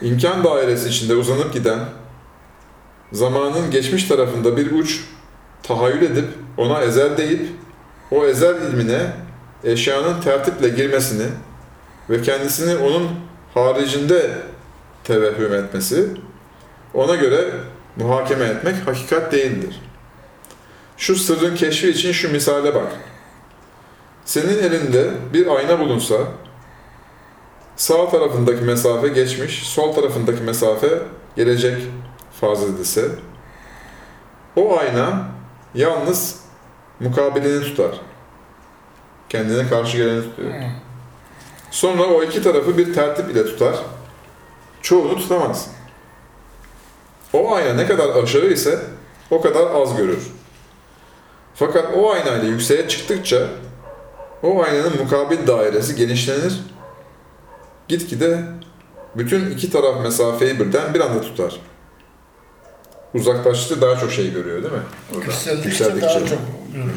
imkan 0.01 0.43
dairesi 0.43 0.89
içinde 0.89 1.15
uzanıp 1.15 1.53
giden, 1.53 1.79
zamanın 3.11 3.71
geçmiş 3.71 4.03
tarafında 4.03 4.57
bir 4.57 4.71
uç 4.71 5.01
tahayyül 5.63 6.01
edip 6.01 6.25
ona 6.57 6.81
ezel 6.81 7.17
deyip, 7.17 7.47
o 8.11 8.25
ezel 8.25 8.55
ilmine 8.61 9.13
eşyanın 9.63 10.21
tertiple 10.21 10.69
girmesini 10.69 11.25
ve 12.09 12.21
kendisini 12.21 12.75
onun 12.75 13.09
haricinde 13.53 14.31
tevehhüm 15.03 15.53
etmesi, 15.53 16.07
ona 16.93 17.15
göre 17.15 17.51
muhakeme 17.95 18.45
etmek 18.45 18.87
hakikat 18.87 19.31
değildir. 19.31 19.81
Şu 20.97 21.15
sırrın 21.15 21.55
keşfi 21.55 21.89
için 21.89 22.11
şu 22.11 22.31
misale 22.31 22.75
bak. 22.75 22.91
Senin 24.29 24.63
elinde 24.63 25.11
bir 25.33 25.47
ayna 25.47 25.79
bulunsa, 25.79 26.15
sağ 27.75 28.09
tarafındaki 28.09 28.61
mesafe 28.61 29.07
geçmiş, 29.07 29.63
sol 29.69 29.93
tarafındaki 29.93 30.41
mesafe 30.41 31.01
gelecek 31.35 31.77
farz 32.41 32.63
edilse, 32.63 33.09
o 34.55 34.79
ayna 34.79 35.27
yalnız 35.75 36.39
mukabilini 36.99 37.63
tutar. 37.63 38.01
Kendine 39.29 39.69
karşı 39.69 39.97
geleni 39.97 40.21
tutuyor. 40.21 40.53
Hı. 40.53 40.63
Sonra 41.71 42.03
o 42.03 42.23
iki 42.23 42.43
tarafı 42.43 42.77
bir 42.77 42.93
tertip 42.93 43.31
ile 43.31 43.45
tutar. 43.45 43.75
Çoğunu 44.81 45.17
tutamaz. 45.17 45.67
O 47.33 47.55
ayna 47.55 47.73
ne 47.73 47.87
kadar 47.87 48.23
aşağı 48.23 48.45
ise 48.45 48.79
o 49.31 49.41
kadar 49.41 49.71
az 49.71 49.97
görür. 49.97 50.31
Fakat 51.55 51.85
o 51.95 52.11
ayna 52.11 52.37
ile 52.37 52.47
yükseğe 52.47 52.87
çıktıkça 52.87 53.47
o 54.43 54.63
aynanın 54.63 54.97
mukabil 55.03 55.47
dairesi 55.47 55.95
genişlenir. 55.95 56.53
Gitgide 57.87 58.39
bütün 59.15 59.51
iki 59.51 59.71
taraf 59.71 60.01
mesafeyi 60.01 60.59
birden 60.59 60.93
bir 60.93 60.99
anda 60.99 61.21
tutar. 61.21 61.55
Uzaklaştıkça 63.13 63.81
daha 63.87 63.99
çok 63.99 64.11
şey 64.11 64.31
görüyor 64.33 64.63
değil 64.63 64.73
mi? 64.73 64.79
Orada. 65.15 65.25
Yükseldikçe 65.25 66.01
daha 66.01 66.19
çok 66.19 66.29
görür. 66.73 66.91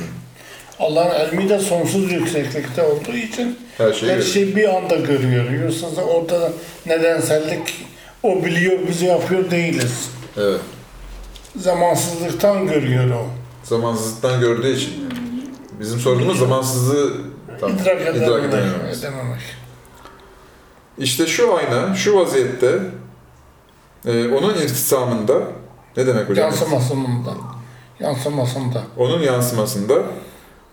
Allah'ın 0.78 1.28
ilmi 1.33 1.48
de 1.48 1.59
sonsuz 1.59 2.12
yükseklikte 2.12 2.83
olduğu 2.83 3.12
için 3.16 3.59
Her 3.78 3.92
şeyi 3.92 4.11
her 4.12 4.16
görüyor. 4.16 4.33
şeyi 4.33 4.57
bir 4.57 4.76
anda 4.76 4.96
görüyor. 4.96 5.50
Yoksa 5.50 5.96
da 5.96 6.05
orada 6.05 6.52
nedensellik 6.87 7.87
o 8.22 8.44
biliyor 8.44 8.78
biz 8.88 9.02
yapıyor 9.02 9.50
değiliz. 9.50 10.11
Evet. 10.37 10.61
Zamansızlıktan 11.57 12.66
görüyor 12.66 13.11
o. 13.11 13.26
Zamansızlıktan 13.64 14.40
gördüğü 14.40 14.76
için. 14.76 14.92
Bizim 15.81 16.00
sorunumuz 16.00 16.38
zamansızlığı 16.38 17.12
tam 17.62 17.70
İdrak 17.70 18.01
idrak 18.01 18.44
edememek. 18.44 18.98
edememek. 18.98 19.40
İşte 20.98 21.27
şu 21.27 21.57
ayna, 21.57 21.94
şu 21.94 22.16
vaziyette 22.16 22.79
e, 24.07 24.29
onun 24.29 24.55
irtisamında 24.55 25.35
ne 25.96 26.07
demek 26.07 26.29
hocam? 26.29 26.44
Yansımasında. 26.44 27.35
Yansımasında. 28.01 28.83
Onun 28.96 29.20
yansımasında 29.20 29.94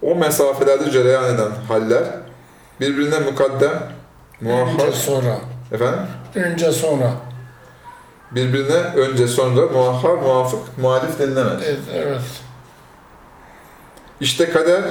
o 0.01 0.15
mesafelerde 0.15 0.91
cereyan 0.91 1.35
eden 1.35 1.51
haller 1.67 2.03
birbirine 2.79 3.19
mukaddem, 3.19 3.83
Önce 4.41 4.53
muahhar, 4.53 4.91
sonra. 4.91 5.39
Efendim? 5.71 5.99
Önce 6.35 6.71
sonra. 6.71 7.11
Birbirine 8.31 8.73
önce 8.77 9.27
sonra 9.27 9.67
muahhar, 9.67 10.13
muvafık, 10.13 10.77
muhalif 10.77 11.19
denilemez. 11.19 11.61
Evet. 11.65 11.79
evet. 11.93 12.21
İşte 14.19 14.49
kader 14.49 14.83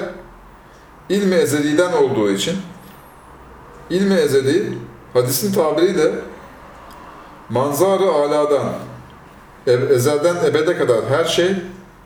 ilmi 1.09 1.35
ezeliden 1.35 1.93
olduğu 1.93 2.31
için 2.31 2.57
ilmi 3.91 4.15
ezeli 4.15 4.79
hadisin 5.13 5.53
tabiriyle 5.53 6.13
manzarı 7.49 8.13
aladan 8.13 8.73
ezelden 9.67 10.37
ebede 10.45 10.79
kadar 10.79 11.07
her 11.11 11.25
şey 11.25 11.55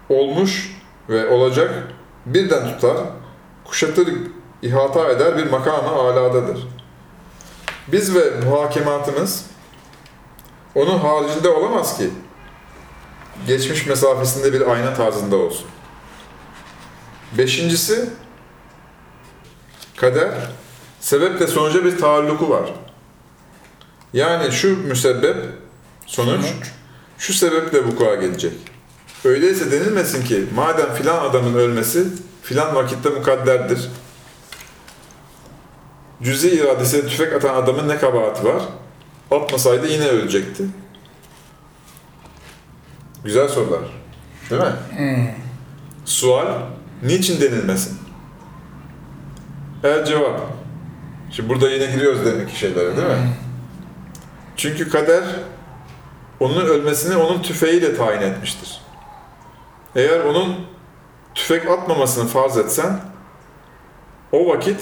olmuş 0.09 0.77
ve 1.09 1.31
olacak 1.31 1.89
birden 2.27 2.69
tutar, 2.69 2.97
kuşatır, 3.65 4.09
ihata 4.63 5.11
eder 5.11 5.39
bir 5.39 5.51
makamı 5.51 5.89
aladadır. 5.89 6.69
Biz 7.89 8.15
ve 8.15 8.31
muhakematımız 8.45 9.47
onun 10.75 10.99
haricinde 10.99 11.49
olamaz 11.49 11.99
ki 11.99 12.11
geçmiş 13.47 13.87
mesafesinde 13.87 14.53
bir 14.53 14.71
ayna 14.71 14.95
tarzında 14.95 15.37
olsun. 15.37 15.67
Beşincisi, 17.39 18.11
kader, 19.97 20.31
sebeple 21.01 21.47
sonuca 21.47 21.85
bir 21.85 21.99
taalluku 21.99 22.51
var. 22.51 22.73
Yani 24.13 24.53
şu 24.53 24.77
müsebbep, 24.77 25.37
sonuç, 26.07 26.47
şu 27.19 27.33
sebeple 27.33 27.85
vuku'a 27.85 28.15
gelecek. 28.15 28.53
Öyleyse 29.25 29.71
denilmesin 29.71 30.25
ki, 30.25 30.45
madem 30.55 30.95
filan 30.95 31.25
adamın 31.25 31.55
ölmesi 31.55 32.07
filan 32.43 32.75
vakitte 32.75 33.09
mukadderdir. 33.09 33.89
Cüzi 36.23 36.51
iradesine 36.51 37.09
tüfek 37.09 37.33
atan 37.33 37.55
adamın 37.55 37.89
ne 37.89 37.99
kabahati 37.99 38.45
var? 38.45 38.63
Atmasaydı 39.31 39.87
yine 39.87 40.07
ölecekti. 40.09 40.65
Güzel 43.25 43.49
sorular. 43.49 43.81
Değil 44.51 44.63
mi? 44.63 44.73
Hmm. 44.97 45.29
Sual, 46.05 46.47
niçin 47.03 47.41
denilmesin? 47.41 47.99
El 49.85 50.05
cevap. 50.05 50.41
Şimdi 51.31 51.49
burada 51.49 51.71
yine 51.71 51.87
giriyoruz 51.87 52.27
demek 52.27 52.49
ki 52.51 52.59
şeylere 52.59 52.97
değil 52.97 53.09
mi? 53.09 53.33
Çünkü 54.57 54.91
kader 54.91 55.25
onun 56.41 56.67
ölmesini 56.67 57.17
onun 57.17 57.43
tüfeğiyle 57.43 57.97
tayin 57.97 58.21
etmiştir. 58.23 58.81
Eğer 59.97 60.21
onun 60.21 60.55
tüfek 61.35 61.71
atmamasını 61.71 62.29
farz 62.29 62.57
etsen, 62.59 63.01
o 64.33 64.47
vakit 64.49 64.81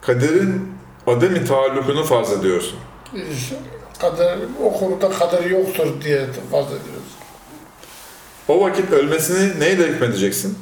kaderin 0.00 0.72
ademi 1.06 1.44
taallukunu 1.44 2.04
farz 2.04 2.32
ediyorsun. 2.32 2.78
Kader, 3.98 4.38
o 4.64 4.78
konuda 4.78 5.10
kader 5.10 5.44
yoktur 5.44 6.02
diye 6.02 6.26
farz 6.50 6.66
ediyoruz. 6.66 7.10
O 8.48 8.60
vakit 8.60 8.92
ölmesini 8.92 9.60
neyle 9.60 9.86
hükmedeceksin? 9.86 10.58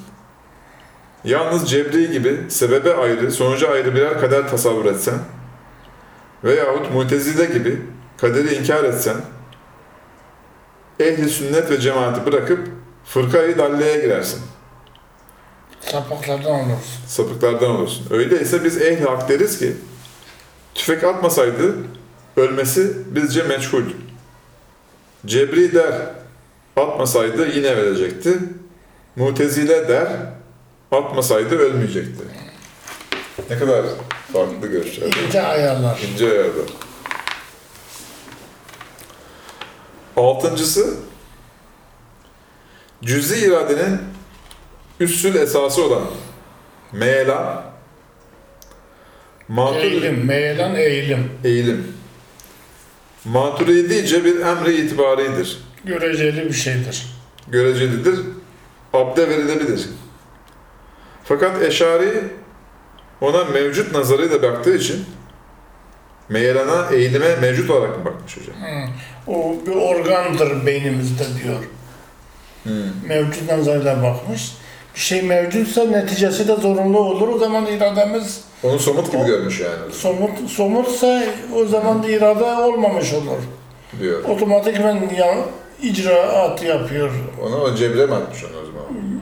Yalnız 1.24 1.70
cebri 1.70 2.10
gibi 2.10 2.40
sebebe 2.48 2.94
ayrı, 2.94 3.32
sonuca 3.32 3.70
ayrı 3.70 3.94
birer 3.94 4.20
kader 4.20 4.48
tasavvur 4.48 4.84
etsen 4.84 5.18
veyahut 6.44 6.94
mutezile 6.94 7.44
gibi 7.44 7.82
kaderi 8.16 8.54
inkar 8.54 8.84
etsen 8.84 9.16
ehli 11.00 11.28
sünnet 11.28 11.70
ve 11.70 11.80
cemaati 11.80 12.26
bırakıp 12.26 12.68
fırkayı 13.04 13.58
dalleye 13.58 14.00
girersin. 14.00 14.40
Sapıklardan 15.80 16.52
oluruz. 16.52 17.00
Sapıklardan 17.06 17.70
olursun. 17.70 18.06
Öyleyse 18.10 18.64
biz 18.64 18.82
ehli 18.82 19.04
hak 19.04 19.28
deriz 19.28 19.58
ki 19.58 19.76
tüfek 20.74 21.04
atmasaydı 21.04 21.74
ölmesi 22.36 22.96
bizce 23.14 23.42
meçhul. 23.42 23.84
Cebri 25.26 25.74
der 25.74 25.92
atmasaydı 26.76 27.48
yine 27.56 27.76
verecekti. 27.76 28.38
Mutezile 29.16 29.88
der 29.88 30.08
atmasaydı 30.92 31.58
ölmeyecekti. 31.58 32.24
Ne 33.50 33.58
kadar 33.58 33.84
farklı 34.32 34.66
görüşler. 34.66 35.06
İnce 35.26 35.42
ayarlar. 35.42 36.00
İnce 36.12 36.30
ayarda. 36.30 36.60
Altıncısı 40.16 40.94
cüzi 43.02 43.36
iradenin 43.46 43.98
üssül 45.00 45.34
esası 45.34 45.84
olan 45.84 46.02
meyelan 46.92 47.64
matur 49.48 49.80
Eğilim, 49.80 50.26
meyelan 50.26 50.74
eğilim. 50.76 51.30
eğilim. 51.44 51.92
Maturidice 53.24 54.24
bir 54.24 54.40
emri 54.40 54.74
itibaridir. 54.74 55.58
Göreceli 55.84 56.44
bir 56.48 56.52
şeydir. 56.54 57.06
Görecelidir. 57.48 58.20
Abde 58.92 59.28
verilebilir. 59.28 59.86
Fakat 61.28 61.62
Eşari 61.62 62.24
ona 63.20 63.44
mevcut 63.44 63.92
nazarıyla 63.94 64.42
baktığı 64.42 64.76
için 64.76 65.04
meyelana, 66.28 66.86
eğilime 66.92 67.36
mevcut 67.36 67.70
olarak 67.70 67.98
mı 67.98 68.04
bakmış 68.04 68.36
hocam? 68.36 68.54
Hı. 68.56 68.88
O 69.32 69.54
bir 69.66 69.74
organdır 69.76 70.66
beynimizde 70.66 71.24
diyor. 71.42 71.56
Hmm. 72.62 73.08
Mevcut 73.08 73.50
nazarıyla 73.50 74.02
bakmış. 74.02 74.52
Bir 74.94 75.00
şey 75.00 75.22
mevcutsa 75.22 75.84
neticesi 75.84 76.48
de 76.48 76.56
zorunlu 76.56 76.98
olur. 76.98 77.28
O 77.28 77.38
zaman 77.38 77.66
irademiz 77.66 78.40
Onu 78.62 78.78
somut 78.78 79.12
gibi 79.12 79.22
O- 79.22 79.26
görmüş 79.26 79.60
yani 79.60 79.92
somut, 79.92 80.50
somutsa 80.50 81.22
o 81.54 81.64
zaman 81.64 82.02
da 82.02 82.08
irade 82.08 82.44
olmamış 82.44 83.12
olur. 83.12 83.38
diyor. 84.00 84.24
Otomatikmen 84.24 85.10
ya, 85.16 85.34
icraat 85.82 86.62
yapıyor. 86.62 87.10
Onu 87.42 87.56
o 87.60 87.74
cebre 87.74 88.06
mi 88.06 88.14
atmış 88.14 88.44
onu 88.44 88.52
o 88.62 88.66
zaman? 88.66 89.17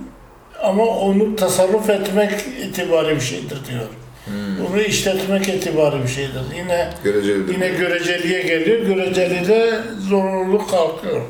Ama 0.67 0.85
onu 0.87 1.37
tasarruf 1.37 1.91
etmek 1.91 2.33
itibari 2.63 3.17
bir 3.17 3.21
şeydir 3.21 3.59
diyor. 3.71 3.87
Hmm. 4.25 4.67
Onu 4.67 4.81
işletmek 4.81 5.49
itibari 5.49 6.03
bir 6.03 6.09
şeydir. 6.09 6.41
Yine 6.57 6.89
Görecelidir. 7.05 7.55
yine 7.55 7.69
göreceliye 7.69 8.43
geliyor. 8.43 8.87
Göreceli'de 8.87 9.81
zorunluluk 10.09 10.71
kalkıyor. 10.71 11.21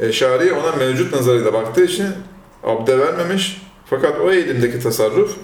Eşari 0.00 0.52
ona 0.52 0.72
mevcut 0.76 1.14
nazarıyla 1.14 1.52
baktığı 1.52 1.84
için 1.84 2.06
abde 2.64 2.98
vermemiş. 2.98 3.62
Fakat 3.90 4.20
o 4.20 4.32
eğilimdeki 4.32 4.80
tasarruf 4.80 5.36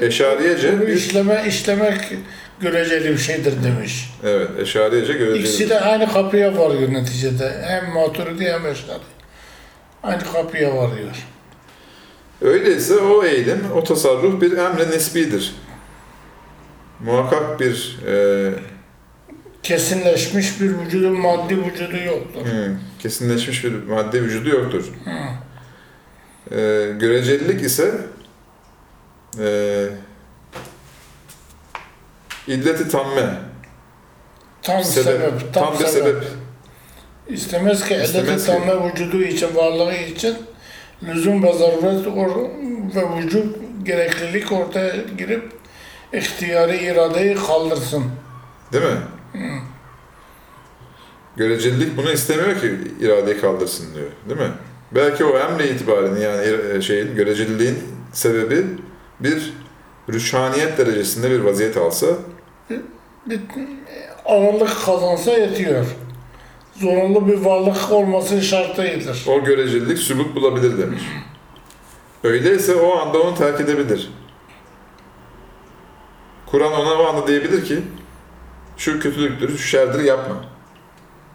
eşariyece 0.00 0.72
Bunu 0.72 0.86
bir, 0.86 0.92
işleme, 0.92 1.44
işlemek 1.48 2.00
göreceli 2.60 3.10
bir 3.12 3.18
şeydir 3.18 3.54
demiş. 3.64 4.10
evet 4.24 4.48
eşariyece 4.60 5.12
İkisi 5.12 5.18
görecelidir. 5.24 5.70
de 5.70 5.80
aynı 5.80 6.12
kapıya 6.12 6.58
varıyor 6.58 6.92
neticede. 6.92 7.62
Hem 7.66 7.92
Maturidi 7.94 8.44
hem 8.44 8.66
Eşari. 8.66 8.98
Aynı 10.02 10.22
kapıya 10.32 10.76
varıyor. 10.76 11.10
Öyleyse 12.42 12.96
o 12.98 13.24
eğilim, 13.24 13.64
o 13.74 13.84
tasarruf 13.84 14.40
bir 14.40 14.52
emre 14.58 14.90
nisbidir. 14.90 15.54
Muhakkak 17.04 17.60
bir 17.60 17.98
e, 18.06 18.50
Kesinleşmiş 19.62 20.60
bir 20.60 20.78
vücudu, 20.78 21.10
maddi 21.10 21.64
vücudu 21.64 21.96
yoktur. 21.96 22.40
hmm, 22.40 22.78
kesinleşmiş 22.98 23.64
bir 23.64 23.72
madde 23.82 24.22
vücudu 24.22 24.48
yoktur. 24.48 24.84
Hı. 25.04 25.10
E, 26.56 26.92
görecelilik 27.00 27.62
ise 27.62 27.94
e, 29.40 29.86
illeti 32.46 32.88
tamme, 32.88 33.34
Tam 34.62 34.84
sebep, 34.84 35.04
sebep, 35.04 35.54
tam, 35.54 35.64
tam 35.64 35.78
bir 35.80 35.84
sebep. 35.86 35.92
sebep. 36.24 36.24
İstemez 37.28 37.84
ki 37.84 37.88
ki. 37.88 38.46
tamme 38.46 38.88
vücudu 38.90 39.22
için, 39.22 39.54
varlığı 39.56 39.94
için 39.94 40.36
lüzum 41.02 41.42
ve 41.42 41.52
zaruret 41.52 42.06
or- 42.06 42.50
ve 42.96 43.18
vücut 43.22 43.56
gereklilik 43.82 44.52
ortaya 44.52 44.94
girip 45.18 45.52
ihtiyari 46.12 46.76
iradeyi 46.76 47.34
kaldırsın. 47.34 48.04
Değil 48.72 48.84
mi? 48.84 48.98
Görecelilik 51.36 51.96
bunu 51.96 52.10
istemiyor 52.12 52.60
ki 52.60 52.78
iradeyi 53.00 53.40
kaldırsın 53.40 53.94
diyor. 53.94 54.06
Değil 54.28 54.40
mi? 54.40 54.54
Belki 54.94 55.24
o 55.24 55.38
emre 55.38 55.68
itibarını 55.68 56.18
yani 56.20 56.46
ir- 56.46 56.82
şeyin, 56.82 57.16
göreceliliğin 57.16 57.78
sebebi 58.12 58.64
bir 59.20 59.52
rüşhaniyet 60.12 60.78
derecesinde 60.78 61.30
bir 61.30 61.38
vaziyet 61.40 61.76
alsa 61.76 62.06
Bir 63.26 63.40
ağırlık 64.24 64.84
kazansa 64.86 65.30
yetiyor. 65.32 65.86
Zorunlu 66.80 67.28
bir 67.28 67.44
varlık 67.44 67.92
olması 67.92 68.42
şart 68.42 68.78
değildir. 68.78 69.24
o 69.28 69.44
görecelilik 69.44 69.98
sübut 69.98 70.34
bulabilir 70.36 70.78
demiş. 70.78 71.02
Öyleyse 72.24 72.74
o 72.74 72.96
anda 72.98 73.22
onu 73.22 73.34
terk 73.34 73.60
edebilir. 73.60 74.10
Kur'an 76.46 76.72
ona 76.72 76.94
o 77.02 77.06
anda 77.06 77.26
diyebilir 77.26 77.64
ki 77.64 77.78
şu 78.76 79.00
kötülüktür, 79.00 79.48
şu 79.58 79.58
şerdir 79.58 80.04
yapma. 80.04 80.44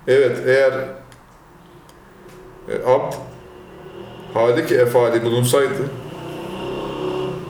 Evet 0.08 0.38
eğer 0.46 0.72
e, 2.70 2.86
abd 2.92 3.14
halik 4.34 4.72
efali 4.72 5.24
bulunsaydı 5.24 5.90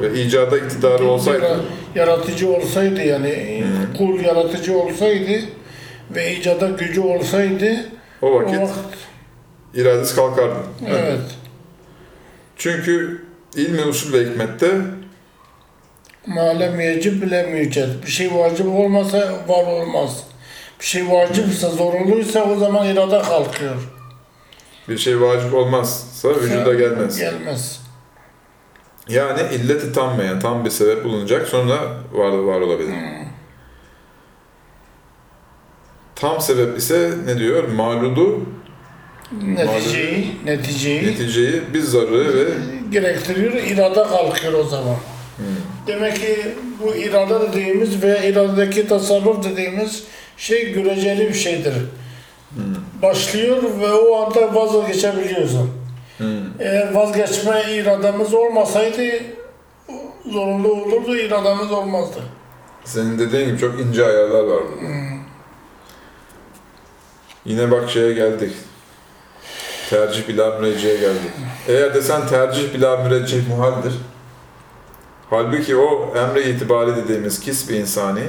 ve 0.02 0.22
icada 0.22 0.58
iktidarı 0.58 1.06
olsaydı 1.06 1.46
Yara- 1.46 1.58
Yaratıcı 1.96 2.50
olsaydı 2.50 3.02
yani 3.04 3.64
kul 3.98 4.20
yaratıcı 4.20 4.78
olsaydı 4.78 5.32
ve 6.15 6.36
icada 6.36 6.69
gücü 6.69 7.02
olsaydı 7.02 7.86
O 8.21 8.28
o 8.28 8.34
vakit 8.41 8.60
vakit 8.60 8.76
iradesi 9.74 10.15
kalkardı. 10.15 10.56
evet. 10.88 11.21
Çünkü 12.56 13.26
ilmi 13.56 13.82
usul 13.82 14.13
ve 14.13 14.30
hikmette 14.30 14.71
Malem 16.28 16.80
yecib 16.80 17.21
bile 17.21 17.43
müced. 17.43 17.89
Bir 18.06 18.12
şey 18.12 18.34
vacip 18.36 18.67
olmasa 18.67 19.17
var 19.47 19.65
olmaz. 19.65 20.24
Bir 20.80 20.86
şey 20.86 21.12
vacipse, 21.12 21.67
zorunluysa 21.69 22.43
o 22.43 22.56
zaman 22.56 22.88
irade 22.88 23.21
kalkıyor. 23.21 23.76
bir 24.89 24.97
şey 24.97 25.21
vacip 25.21 25.54
olmazsa 25.54 26.30
vücuda 26.30 26.74
gelmez. 26.74 27.17
Gelmez. 27.19 27.82
Yani 29.08 29.41
illeti 29.56 29.93
tanmayan, 29.93 30.39
tam 30.39 30.65
bir 30.65 30.69
sebep 30.69 31.04
bulunacak 31.04 31.47
sonra 31.47 31.80
var, 32.13 32.32
var 32.32 32.62
olabilir. 32.62 32.93
Tam 36.22 36.42
sebep 36.42 36.78
ise 36.78 37.12
ne 37.26 37.40
diyor? 37.40 37.68
Malulu 37.68 38.40
Neticeyi, 39.48 40.32
neticeyi 40.46 41.08
neticeyi 41.08 41.62
bir 41.74 41.82
zararı 41.82 42.36
ve 42.36 42.46
gerektiriyor, 42.92 43.54
irade 43.54 44.04
kalkıyor 44.04 44.54
o 44.54 44.64
zaman. 44.64 44.96
Demek 45.88 46.16
ki 46.16 46.38
bu 46.84 46.96
irade 46.96 47.52
dediğimiz 47.52 48.04
ve 48.04 48.30
iradedeki 48.30 48.88
tasarruf 48.88 49.44
dediğimiz 49.44 50.04
şey 50.38 50.74
göreceli 50.74 51.30
bir 51.30 51.34
şeydir. 51.34 51.74
Başlıyor 53.02 53.64
ve 53.82 53.94
o 53.94 54.16
anda 54.26 54.56
vazgeçebiliyorsun. 54.56 55.72
Hmm. 56.18 56.28
Eğer 56.60 56.94
vazgeçme 56.94 57.64
irademiz 57.72 58.34
olmasaydı 58.34 59.02
zorunlu 60.32 60.72
olurdu, 60.72 61.16
irademiz 61.16 61.72
olmazdı. 61.72 62.20
senin 62.86 63.20
dediğin 63.20 63.48
gibi 63.48 63.58
çok 63.60 63.80
ince 63.80 64.06
ayarlar 64.06 64.44
var 64.44 64.64
burada. 64.72 65.21
Yine 67.46 67.72
bak 67.72 67.90
şeye 67.90 68.14
geldik. 68.14 68.54
Tercih 69.90 70.28
bila 70.28 70.60
mürecceye 70.60 70.98
geldik. 70.98 71.32
Eğer 71.68 71.94
desen 71.94 72.28
tercih 72.28 72.74
bila 72.74 72.98
mürecceh 72.98 73.48
muhaldir. 73.48 73.94
Halbuki 75.30 75.76
o 75.76 76.14
emre 76.18 76.44
itibari 76.44 76.96
dediğimiz 76.96 77.40
kisbi 77.40 77.76
insani 77.76 78.24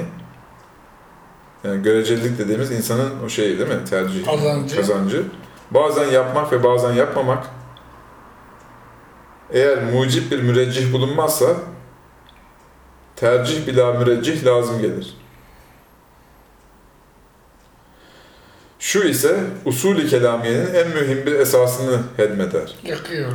yani 1.63 1.83
görecelilik 1.83 2.37
dediğimiz 2.39 2.71
insanın 2.71 3.11
o 3.25 3.29
şeyi 3.29 3.59
değil 3.59 3.69
mi? 3.69 3.85
Tercih, 3.89 4.25
Kazancı. 4.25 4.75
kazancı. 4.75 5.23
Bazen 5.71 6.07
yapmak 6.11 6.51
ve 6.51 6.63
bazen 6.63 6.93
yapmamak. 6.93 7.45
Eğer 9.51 9.83
mucip 9.83 10.31
bir 10.31 10.41
müreccih 10.41 10.93
bulunmazsa 10.93 11.45
tercih 13.15 13.67
bila 13.67 13.93
müreccih 13.93 14.45
lazım 14.45 14.81
gelir. 14.81 15.17
Şu 18.83 19.03
ise 19.03 19.39
usulü 19.65 20.07
kelamiyenin 20.07 20.73
en 20.73 20.87
mühim 20.87 21.25
bir 21.25 21.31
esasını 21.31 21.99
hedmeder. 22.17 22.75
Yakıyor. 22.83 23.31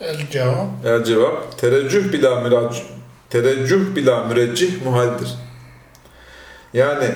El 0.00 0.30
cevap. 0.30 0.66
El 0.84 1.04
cevap 1.04 1.58
tereccüh 1.58 2.12
bila 2.12 2.40
mirac 2.40 2.76
tereccüh 3.30 3.96
bila 3.96 4.24
müreccih 4.24 4.82
muhaldir. 4.84 5.28
Yani 6.74 7.08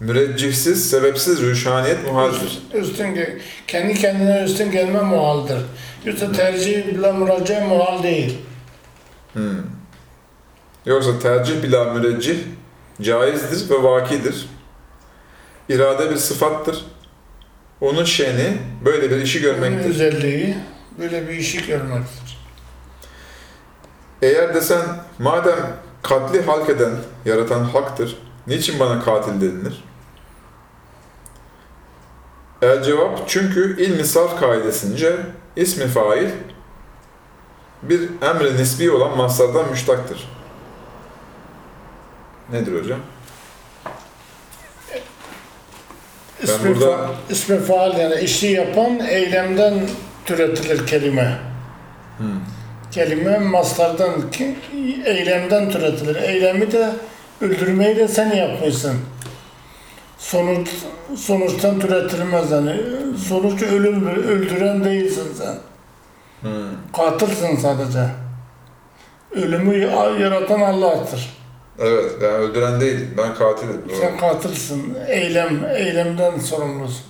müreccihsiz, 0.00 0.90
sebepsiz 0.90 1.42
rüşhaniyet 1.42 2.06
muhaldir. 2.06 2.62
Üstün, 2.74 3.18
kendi 3.66 3.94
kendine 3.94 4.44
üstün 4.44 4.70
gelme 4.70 5.00
muhaldir. 5.00 5.58
Yoksa 6.04 6.32
tercih 6.32 6.86
bile 6.86 7.12
müracaat 7.12 7.68
muhal 7.68 8.02
değil. 8.02 8.38
Hmm. 9.32 9.62
Yoksa 10.86 11.18
tercih 11.18 11.62
bila 11.62 11.84
müreccih 11.84 12.36
caizdir 13.02 13.70
ve 13.70 13.82
vakidir. 13.82 14.46
İrade 15.68 16.10
bir 16.10 16.16
sıfattır. 16.16 16.84
Onun 17.80 18.04
şeni 18.04 18.58
böyle 18.84 19.10
bir 19.10 19.16
işi 19.16 19.38
Onun 19.38 19.60
görmektir. 19.60 19.90
özelliği 19.90 20.56
böyle 20.98 21.28
bir 21.28 21.34
işi 21.34 21.66
görmektir. 21.66 22.38
Eğer 24.22 24.54
desen 24.54 24.82
madem 25.18 25.76
katli 26.02 26.42
halk 26.42 26.70
eden, 26.70 26.92
yaratan 27.24 27.64
haktır, 27.64 28.16
niçin 28.46 28.80
bana 28.80 29.04
katil 29.04 29.32
denilir? 29.40 29.84
El 32.62 32.82
cevap 32.82 33.28
çünkü 33.28 33.82
ilmi 33.82 34.04
sarf 34.04 34.40
kaidesince 34.40 35.16
ismi 35.56 35.86
fail 35.86 36.30
bir 37.82 38.00
emre 38.22 38.56
nisbi 38.56 38.90
olan 38.90 39.16
maslardan 39.16 39.70
müştaktır. 39.70 40.28
Nedir 42.52 42.80
hocam? 42.82 42.98
İsmi, 46.42 46.74
burada- 46.74 46.84
fa- 46.86 47.08
ismi 47.30 47.58
faal 47.60 47.98
yani 47.98 48.14
işi 48.20 48.46
yapan 48.46 49.00
eylemden 49.00 49.74
türetilir 50.24 50.86
kelime. 50.86 51.38
Hmm. 52.18 52.26
Kelime 52.90 53.38
mastardan, 53.38 54.30
ki- 54.30 54.56
eylemden 55.04 55.70
türetilir. 55.70 56.16
Eylemi 56.16 56.72
de 56.72 56.90
öldürmeyi 57.40 57.96
de 57.96 58.08
sen 58.08 58.32
yapmışsın. 58.32 58.96
Sonuç, 60.18 60.68
sonuçtan 61.16 61.78
türetilmez 61.80 62.50
yani. 62.50 62.76
Sonuç 63.28 63.62
ölüm, 63.62 64.06
öldüren 64.08 64.84
değilsin 64.84 65.26
sen. 65.38 65.54
Hmm. 66.40 66.68
Katilsin 66.96 67.56
sadece. 67.56 68.06
Ölümü 69.32 69.78
yaratan 70.22 70.60
Allah'tır. 70.60 71.41
Evet, 71.78 72.12
yani 72.22 72.32
öldüren 72.32 72.80
değil, 72.80 73.00
ben 73.18 73.34
katilim. 73.34 73.82
Doğru. 73.88 73.96
Sen 74.00 74.16
katilsin. 74.16 74.96
Eylem, 75.08 75.64
eylemden 75.76 76.38
sorumlusun. 76.38 77.04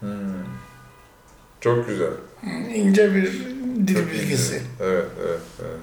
Hmm. 0.00 0.08
Çok 1.60 1.88
güzel. 1.88 2.10
İnce 2.74 3.14
bir 3.14 3.32
dil 3.86 3.94
Çok 3.94 4.12
bilgisi. 4.12 4.54
iyi. 4.54 4.60
Evet, 4.80 5.04
evet, 5.26 5.40
evet. 5.60 5.80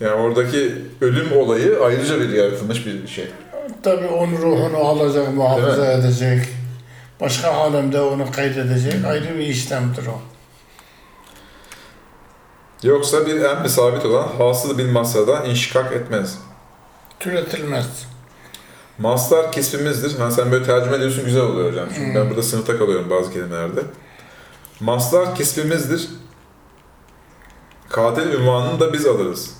Yani 0.00 0.14
oradaki 0.14 0.74
ölüm 1.00 1.32
olayı 1.32 1.78
ayrıca 1.84 2.20
bir 2.20 2.28
yaratılmış 2.28 2.86
bir 2.86 3.08
şey. 3.08 3.26
Tabii 3.82 4.06
onun 4.06 4.36
ruhunu 4.36 4.76
alacak, 4.76 5.34
muhafaza 5.34 5.92
edecek. 5.92 6.48
Başka 7.20 7.50
alemde 7.50 8.00
onu 8.00 8.30
kaydedecek. 8.32 9.04
Ayrı 9.04 9.38
bir 9.38 9.46
işlemdir 9.46 10.06
o. 10.06 10.20
Yoksa 12.82 13.26
bir 13.26 13.40
emri 13.40 13.68
sabit 13.68 14.04
olan 14.04 14.28
hasıl 14.38 14.78
bir 14.78 14.90
masradan 14.90 15.44
inşikak 15.50 15.92
etmez. 15.92 16.38
Türetilmez. 17.20 18.06
Maslar 18.98 19.52
kisbimizdir. 19.52 20.18
Ha, 20.18 20.30
sen 20.30 20.52
böyle 20.52 20.64
tercüme 20.64 20.96
ediyorsun 20.96 21.24
güzel 21.24 21.42
oluyor 21.42 21.70
hocam. 21.70 21.88
Çünkü 21.94 22.14
ben 22.18 22.30
burada 22.30 22.42
sınıfta 22.42 22.78
kalıyorum 22.78 23.10
bazı 23.10 23.32
kelimelerde. 23.32 23.80
Maslar 24.80 25.34
kisbimizdir. 25.34 26.08
Katil 27.88 28.32
ünvanını 28.32 28.80
da 28.80 28.92
biz 28.92 29.06
alırız. 29.06 29.50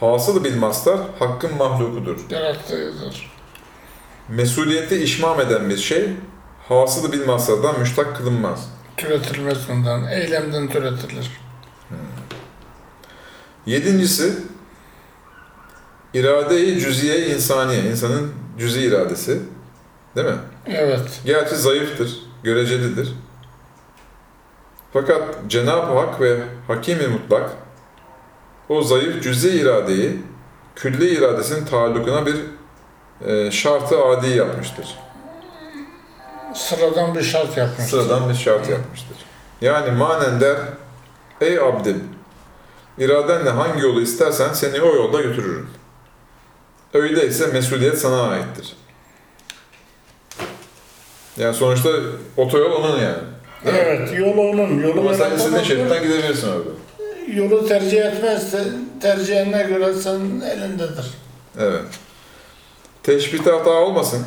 Hasıl 0.00 0.44
bil 0.44 0.56
maslar 0.56 0.98
hakkın 1.18 1.56
mahlukudur. 1.56 2.16
Yarattığıdır. 2.30 3.30
Mesuliyeti 4.28 4.96
işmam 4.96 5.40
eden 5.40 5.70
bir 5.70 5.76
şey 5.76 6.08
hasılı 6.68 7.12
bil 7.12 7.26
maslardan 7.26 7.78
müştak 7.80 8.16
kılınmaz. 8.16 8.68
Türetilmez 8.96 9.70
ondan. 9.70 10.06
Eylemden 10.06 10.68
türetilir. 10.68 11.30
Yedincisi 13.70 14.32
irade-i 16.14 16.80
cüziye 16.80 17.26
insaniye, 17.26 17.82
insanın 17.82 18.32
cüzi 18.58 18.80
iradesi. 18.80 19.40
Değil 20.16 20.26
mi? 20.26 20.36
Evet. 20.66 21.20
Gerçi 21.24 21.56
zayıftır, 21.56 22.18
görecelidir. 22.42 23.12
Fakat 24.92 25.22
Cenab-ı 25.48 25.98
Hak 25.98 26.20
ve 26.20 26.36
Hakim-i 26.66 27.06
Mutlak 27.06 27.50
o 28.68 28.82
zayıf 28.82 29.22
cüzi 29.22 29.50
iradeyi 29.50 30.22
külli 30.76 31.08
iradesinin 31.08 31.64
taallukuna 31.64 32.26
bir 32.26 32.36
e, 33.26 33.50
şartı 33.50 34.04
adi 34.04 34.28
yapmıştır. 34.28 34.98
Sıradan 36.54 37.14
bir 37.14 37.22
şart 37.22 37.56
yapmış. 37.56 37.88
Sıradan 37.88 38.28
bir 38.28 38.34
şart 38.34 38.68
yapmıştır. 38.68 39.16
Yani 39.60 39.90
manen 39.90 40.40
der, 40.40 40.56
ey 41.40 41.58
abdim, 41.58 42.04
iradenle 43.00 43.50
hangi 43.50 43.82
yolu 43.82 44.00
istersen 44.00 44.52
seni 44.52 44.82
o 44.82 44.94
yolda 44.94 45.20
götürürüm. 45.20 45.70
Öyleyse 46.94 47.46
mesuliyet 47.46 47.98
sana 47.98 48.22
aittir. 48.22 48.76
Yani 51.36 51.54
sonuçta 51.54 51.90
otoyol 52.36 52.72
onun 52.72 53.00
yani. 53.00 53.18
Değil 53.64 53.76
mi? 53.76 53.82
Evet. 53.84 54.18
Yol 54.18 54.38
onun. 54.38 54.78
Yolu 54.80 55.00
Ama 55.00 55.14
sen 55.14 55.36
istediğin 55.36 55.62
şeritten 55.62 56.02
gidebilirsin 56.02 56.48
orada. 56.48 56.70
Yolu 57.34 57.68
tercih 57.68 58.04
etmezse 58.04 58.64
tercihine 59.02 59.62
göre 59.62 59.94
senin 59.94 60.40
elindedir. 60.40 61.06
Evet. 61.58 61.84
Teşbihte 63.02 63.50
hata 63.50 63.70
olmasın. 63.70 64.26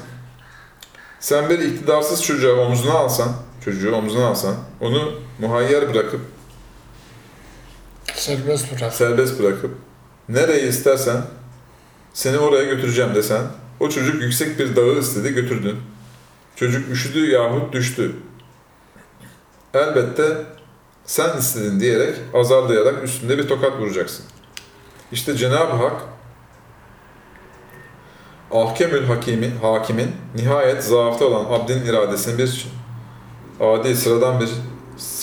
Sen 1.20 1.50
bir 1.50 1.60
iktidarsız 1.60 2.24
çocuğu 2.24 2.54
omzuna 2.54 2.94
alsan, 2.94 3.34
çocuğu 3.66 3.96
omzuna 3.96 4.28
alsan, 4.28 4.56
onu 4.82 5.12
muhayyer 5.40 5.94
bırakıp, 5.94 6.22
Serbest 8.16 8.72
bırak. 8.72 8.94
serbest 8.94 9.40
bırakıp, 9.40 9.72
nereyi 10.30 10.68
istersen 10.68 11.22
seni 12.14 12.38
oraya 12.38 12.64
götüreceğim 12.64 13.16
desen, 13.16 13.42
o 13.80 13.90
çocuk 13.90 14.22
yüksek 14.22 14.60
bir 14.60 14.76
dağı 14.76 15.00
istedi 15.00 15.34
götürdün. 15.34 15.78
Çocuk 16.56 16.90
üşüdü 16.90 17.32
yahut 17.32 17.74
düştü. 17.74 18.16
Elbette 19.74 20.24
sen 21.06 21.38
istedin 21.38 21.80
diyerek 21.80 22.16
azarlayarak 22.34 23.04
üstünde 23.04 23.38
bir 23.38 23.48
tokat 23.48 23.80
vuracaksın. 23.80 24.26
İşte 25.12 25.38
Cenab-ı 25.38 25.74
Hak 25.74 26.02
Ahkemül 28.52 29.06
Hakimi, 29.06 29.52
hakimin 29.62 30.12
nihayet 30.36 30.84
zaafta 30.84 31.26
olan 31.26 31.46
abdin 31.60 31.86
iradesini 31.86 32.38
bir 32.38 32.68
adi 33.60 33.96
sıradan 33.96 34.40
bir 34.40 34.50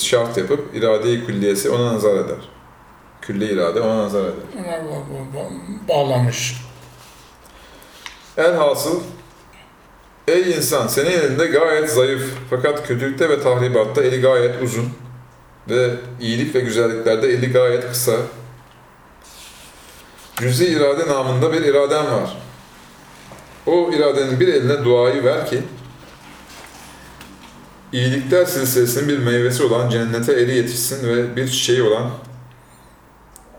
şart 0.00 0.36
yapıp 0.36 0.74
irade-i 0.74 1.26
külliyesi 1.26 1.70
ona 1.70 1.94
nazar 1.94 2.14
eder. 2.14 2.38
Külli 3.22 3.52
irade 3.52 3.80
ona 3.80 3.98
nazar 3.98 4.20
eder. 4.24 4.32
Ona 4.58 4.66
ba- 4.66 5.04
ba- 5.10 5.38
ba- 5.38 5.88
bağlamış. 5.88 6.56
Elhasıl 8.36 9.00
Ey 10.28 10.50
insan 10.56 10.86
senin 10.86 11.10
elinde 11.10 11.46
gayet 11.46 11.90
zayıf 11.90 12.22
fakat 12.50 12.86
kötülükte 12.88 13.28
ve 13.28 13.42
tahribatta 13.42 14.02
eli 14.02 14.20
gayet 14.20 14.62
uzun 14.62 14.88
ve 15.70 15.90
iyilik 16.20 16.54
ve 16.54 16.60
güzelliklerde 16.60 17.28
eli 17.28 17.52
gayet 17.52 17.88
kısa. 17.88 18.12
Cüzi 20.36 20.66
irade 20.66 21.08
namında 21.08 21.52
bir 21.52 21.60
iraden 21.60 22.06
var. 22.06 22.36
O 23.66 23.90
iradenin 23.92 24.40
bir 24.40 24.48
eline 24.48 24.84
duayı 24.84 25.24
ver 25.24 25.46
ki 25.50 25.62
iyilikler 27.92 28.44
silsilesinin 28.44 29.08
bir 29.08 29.18
meyvesi 29.18 29.62
olan 29.64 29.90
cennete 29.90 30.32
eli 30.32 30.56
yetişsin 30.56 31.08
ve 31.08 31.36
bir 31.36 31.48
çiçeği 31.48 31.82
olan 31.82 32.10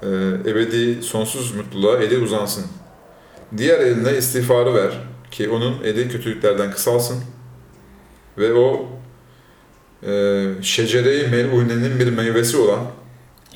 e, 0.02 0.08
ebedi 0.50 1.04
sonsuz 1.04 1.56
mutluluğa 1.56 1.98
eli 1.98 2.18
uzansın. 2.18 2.66
Diğer 3.58 3.80
eline 3.80 4.18
istiğfarı 4.18 4.74
ver 4.74 4.92
ki 5.32 5.50
onun 5.50 5.84
eli 5.84 6.10
kötülüklerden 6.10 6.72
kısalsın 6.72 7.24
ve 8.38 8.54
o 8.54 8.88
e, 10.04 10.44
şecere-i 10.62 11.28
mel'unenin 11.28 12.00
bir 12.00 12.12
meyvesi 12.12 12.58
olan, 12.58 12.80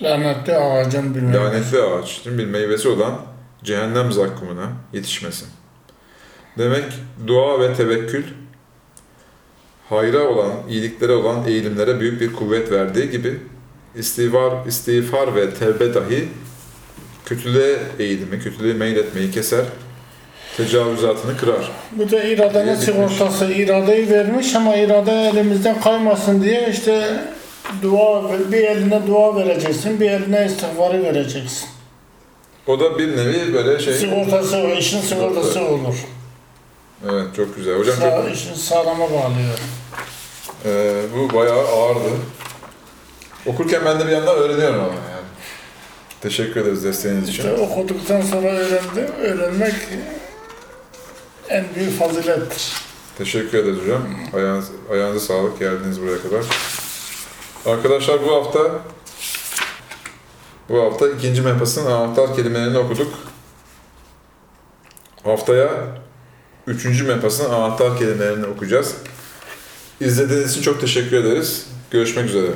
Lanetli 0.02 0.56
ağacın 0.58 1.16
bilmem. 1.16 1.34
lanetli 1.34 1.82
ağaçın 1.82 2.38
bir 2.38 2.46
meyvesi 2.46 2.88
olan 2.88 3.22
cehennem 3.64 4.12
zakkumuna 4.12 4.72
yetişmesin. 4.93 5.48
Demek 6.58 6.84
dua 7.28 7.60
ve 7.60 7.74
tevekkül 7.74 8.24
hayra 9.89 10.28
olan, 10.28 10.52
iyiliklere 10.70 11.12
olan 11.12 11.48
eğilimlere 11.48 12.00
büyük 12.00 12.22
bir 12.22 12.34
kuvvet 12.34 12.72
verdiği 12.72 13.10
gibi 13.10 13.39
istiğfar, 13.98 14.66
istiğfar 14.68 15.36
ve 15.36 15.54
tevbe 15.54 15.93
dahi 15.93 16.28
kötülüğe 17.26 17.78
eğilimi, 18.00 18.39
kötülüğe 18.39 18.74
meyletmeyi 18.74 19.32
keser, 19.32 19.66
tecavüzatını 20.58 21.38
kırar. 21.38 21.72
Bu 21.91 22.12
da 22.12 22.24
iradenin 22.24 22.76
sigortası. 22.76 23.46
İradeyi 23.46 24.10
vermiş 24.10 24.56
ama 24.56 24.76
irade 24.76 25.12
elimizden 25.12 25.82
kaymasın 25.82 26.43
diye 26.43 26.70
işte 26.72 27.24
dua 27.82 28.24
bir 28.52 28.64
eline 28.64 29.08
dua 29.08 29.36
vereceksin, 29.36 30.00
bir 30.00 30.12
eline 30.12 30.46
istiğfarı 30.46 31.04
vereceksin. 31.04 31.70
O 32.68 32.80
da 32.80 33.00
bir 33.00 33.18
nevi 33.18 33.54
böyle 33.54 33.80
şey. 33.80 33.93
Sigortası, 33.93 34.58
o 34.58 34.70
işin 34.70 35.02
sigortası 35.02 35.66
olur. 35.66 35.96
Evet 37.10 37.26
çok 37.36 37.56
güzel. 37.56 37.80
Hocam 37.80 37.96
Sağ, 37.96 38.22
çok, 38.22 38.36
işin 38.36 38.54
sağlama 38.54 39.06
bağlıyor. 39.06 39.60
Ee, 40.66 41.02
bu 41.16 41.34
bayağı 41.36 41.68
ağırdı. 41.68 42.10
Okurken 43.46 43.86
ben 43.86 44.00
de 44.00 44.08
bir 44.08 44.12
yandan 44.12 44.36
öğreniyorum 44.36 44.80
ama 44.80 44.93
yani. 44.93 45.26
Teşekkür 46.22 46.62
ederiz 46.62 46.84
desteğiniz 46.84 47.30
için. 47.30 47.43
İşte 47.43 47.54
okuduktan 47.54 48.22
sonra 48.22 48.48
öğrendi, 48.48 49.00
öğrenmek 49.22 49.74
en 51.50 51.66
büyük 51.76 52.00
fazilettir. 52.00 52.74
Teşekkür 53.18 53.58
ederiz 53.58 53.78
hocam. 53.84 54.02
Ayağınız, 54.34 54.66
ayağınıza 54.91 55.26
sağlık 55.26 55.60
geldiniz 55.60 56.02
buraya 56.02 56.22
kadar. 56.22 56.46
Arkadaşlar 57.66 58.24
bu 58.24 58.36
hafta 58.36 58.60
bu 60.70 60.82
hafta 60.82 61.10
ikinci 61.10 61.41
mepasın 61.41 61.86
anahtar 61.86 62.36
kelimelerini 62.36 62.78
okuduk. 62.78 63.14
Haftaya 65.24 65.70
üçüncü 66.68 67.04
mepasın 67.04 67.50
anahtar 67.50 67.98
kelimelerini 67.98 68.46
okuyacağız. 68.46 68.96
İzlediğiniz 70.00 70.52
için 70.52 70.62
çok 70.62 70.82
teşekkür 70.82 71.18
ederiz. 71.18 71.68
Görüşmek 71.91 72.26
üzere. 72.26 72.48